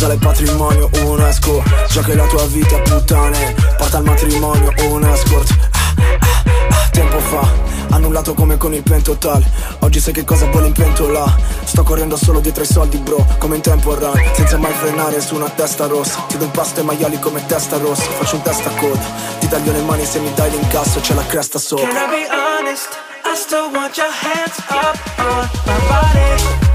[0.00, 5.54] Sale il patrimonio UNESCO Già che la tua vita puttane Porta al matrimonio un escort
[6.90, 7.46] Tempo fa
[7.90, 9.44] Annullato come con il pentotal
[9.80, 13.56] Oggi sai che cosa vuole in pentola Sto correndo solo dietro ai soldi bro Come
[13.56, 16.86] in tempo run Senza mai frenare su una testa rossa Ti do un pasto ai
[16.86, 19.04] maiali come testa rossa Faccio un testa coda
[19.38, 22.26] Ti taglio le mani se mi dai l'incasso C'è la cresta Can sopra I be
[22.30, 22.88] honest?
[23.26, 26.69] I still want your hands up on my body.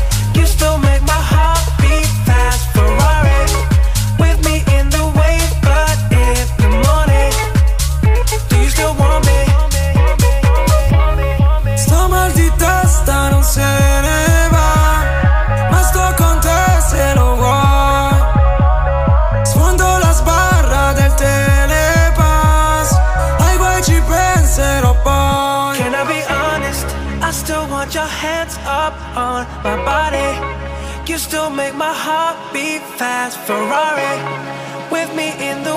[32.98, 33.38] Fast.
[33.48, 34.16] Ferrari
[34.92, 35.75] with me in the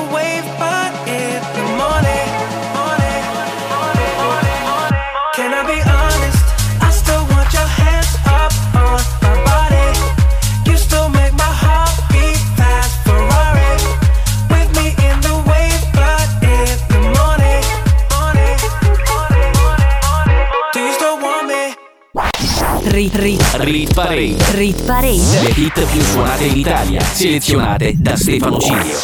[22.99, 24.37] Rit, rit, Rit Parade.
[24.57, 25.41] rit parade.
[25.41, 28.99] Le hit più suonate in Italia, selezionate da Stefano Cilio.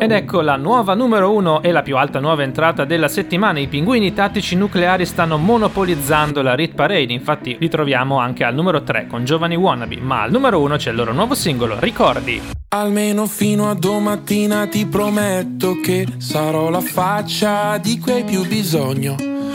[0.00, 3.60] Ed ecco la nuova numero 1 e la più alta nuova entrata della settimana.
[3.60, 8.82] I pinguini tattici nucleari stanno monopolizzando la Rit Parade, infatti li troviamo anche al numero
[8.82, 12.42] 3 con Giovani Wannabe, ma al numero 1 c'è il loro nuovo singolo, Ricordi.
[12.70, 19.39] Almeno fino a domattina ti prometto che sarò la faccia di cui hai più bisogno.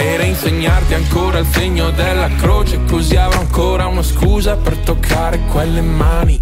[0.00, 5.82] E reinsegnarti ancora il segno della croce, così avrò ancora una scusa per toccare quelle
[5.82, 6.40] mani.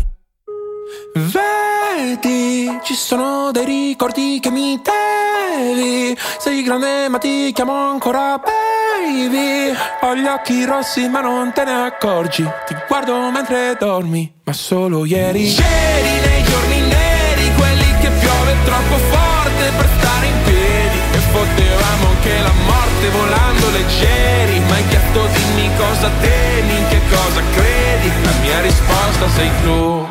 [1.15, 6.17] Vedi, ci sono dei ricordi che mi devi.
[6.39, 9.75] Sei grande ma ti chiamo ancora baby.
[10.03, 12.49] Ho gli occhi rossi ma non te ne accorgi.
[12.65, 15.53] Ti guardo mentre dormi, ma solo ieri.
[15.53, 20.99] C'eri nei giorni neri, quelli che piove troppo forte per stare in piedi.
[21.11, 22.78] E potevamo anche la morte
[23.09, 24.61] volando leggeri.
[24.67, 28.09] Ma hai chiesto dimmi cosa temi, in che cosa credi.
[28.23, 30.07] La mia risposta sei tu.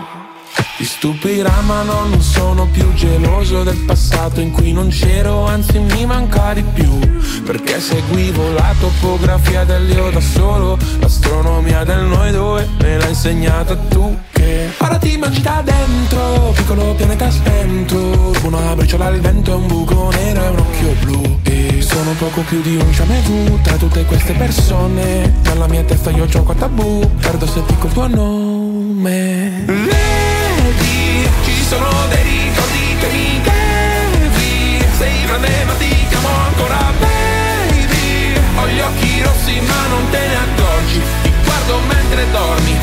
[0.77, 5.79] Ti stupirà ma no, non sono più geloso del passato in cui non c'ero, anzi
[5.79, 6.99] mi manca di più
[7.43, 14.15] Perché seguivo la topografia dell'io da solo L'astronomia del noi due me l'hai insegnata tu
[14.47, 18.33] che Ora ti mangi da dentro, piccolo pianeta spento.
[18.43, 21.39] Una briciola al vento un buco nero e un occhio blu.
[21.43, 25.33] E sono poco più di un vu tra tutte queste persone.
[25.43, 29.63] Nella mia testa io gioco a tabù, perdo se dico il tuo nome.
[29.65, 38.39] Vedi, ci sono dei ricordi che mi devi Sei grande ma ti chiamo ancora baby.
[38.55, 41.01] Ho gli occhi rossi ma non te ne accorgi.
[41.23, 42.76] Ti guardo mentre dormi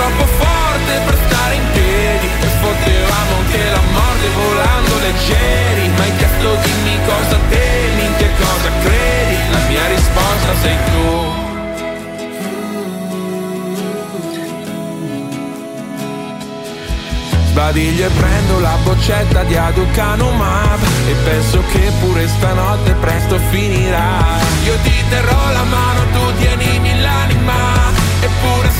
[0.00, 2.26] troppo forte per stare in piedi.
[2.26, 5.88] E potevamo anche la morte volando leggeri.
[5.96, 9.36] Ma hai chiesto dimmi cosa temi, in che cosa credi.
[9.52, 11.08] La mia risposta sei tu.
[17.50, 20.80] Sbadiglio e prendo la boccetta di Aducanumab.
[21.08, 24.38] E penso che pure stanotte presto finirà.
[24.64, 26.69] Io ti terrò la mano, tu Eppure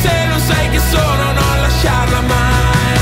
[0.00, 2.98] se non sai che sono non lasciarla mai.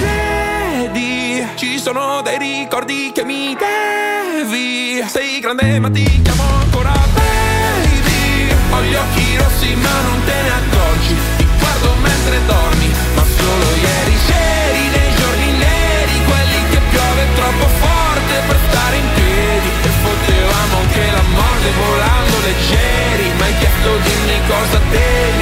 [0.00, 8.52] Vedi, ci sono dei ricordi che mi devi Sei grande ma ti chiamo ancora baby.
[8.70, 11.14] Ho gli occhi rossi ma non te ne accorgi.
[11.36, 17.66] Ti guardo mentre dormi Ma solo ieri c'eri nei giorni neri Quelli che piove troppo
[17.82, 19.68] forte per stare in piedi.
[19.88, 23.26] E potevamo anche la morte volando leggeri.
[23.38, 25.33] Ma hai chiesto dimmi cosa temi,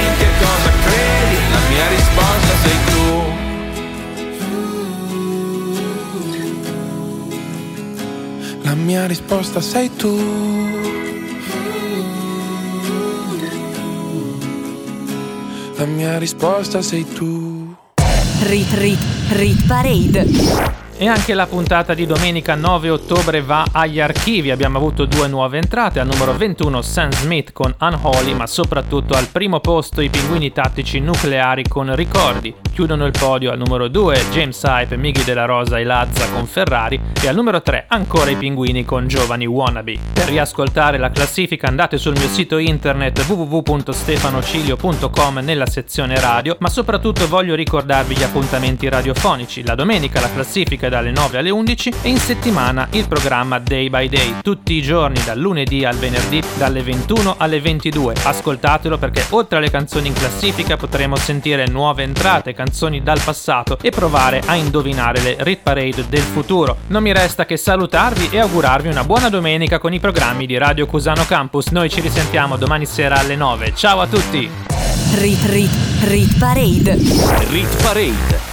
[1.73, 3.03] mia risposta sei tu
[8.63, 10.15] La mia risposta risposta sei tu.
[15.75, 17.75] La mia risposta sei tu.
[18.43, 20.82] Rit Rit Rit Parade.
[21.03, 24.51] E anche la puntata di domenica 9 ottobre va agli archivi.
[24.51, 25.99] Abbiamo avuto due nuove entrate.
[25.99, 31.01] Al numero 21 Sam Smith con Unholy, ma soprattutto al primo posto i pinguini tattici
[31.01, 32.55] nucleari con Ricordi.
[32.73, 36.97] Chiudono il podio al numero 2 James Hype, Miggy della Rosa e Lazza con Ferrari.
[37.21, 39.97] E al numero 3 ancora i pinguini con Giovani Wannabe.
[40.13, 47.27] Per riascoltare la classifica andate sul mio sito internet www.stefanocilio.com nella sezione radio, ma soprattutto
[47.27, 49.65] voglio ricordarvi gli appuntamenti radiofonici.
[49.65, 53.89] La domenica la classifica è dalle 9 alle 11 e in settimana il programma Day
[53.89, 58.13] by Day, tutti i giorni dal lunedì al venerdì dalle 21 alle 22.
[58.21, 63.89] Ascoltatelo perché oltre alle canzoni in classifica potremo sentire nuove entrate, canzoni dal passato e
[63.89, 66.77] provare a indovinare le Rit Parade del futuro.
[66.89, 70.85] Non mi resta che salutarvi e augurarvi una buona domenica con i programmi di Radio
[70.85, 71.69] Cusano Campus.
[71.69, 73.73] Noi ci risentiamo domani sera alle 9.
[73.75, 74.47] Ciao a tutti!
[75.15, 75.71] Rit Rit
[76.03, 76.97] Rit Parade.
[77.49, 78.52] Rit Parade.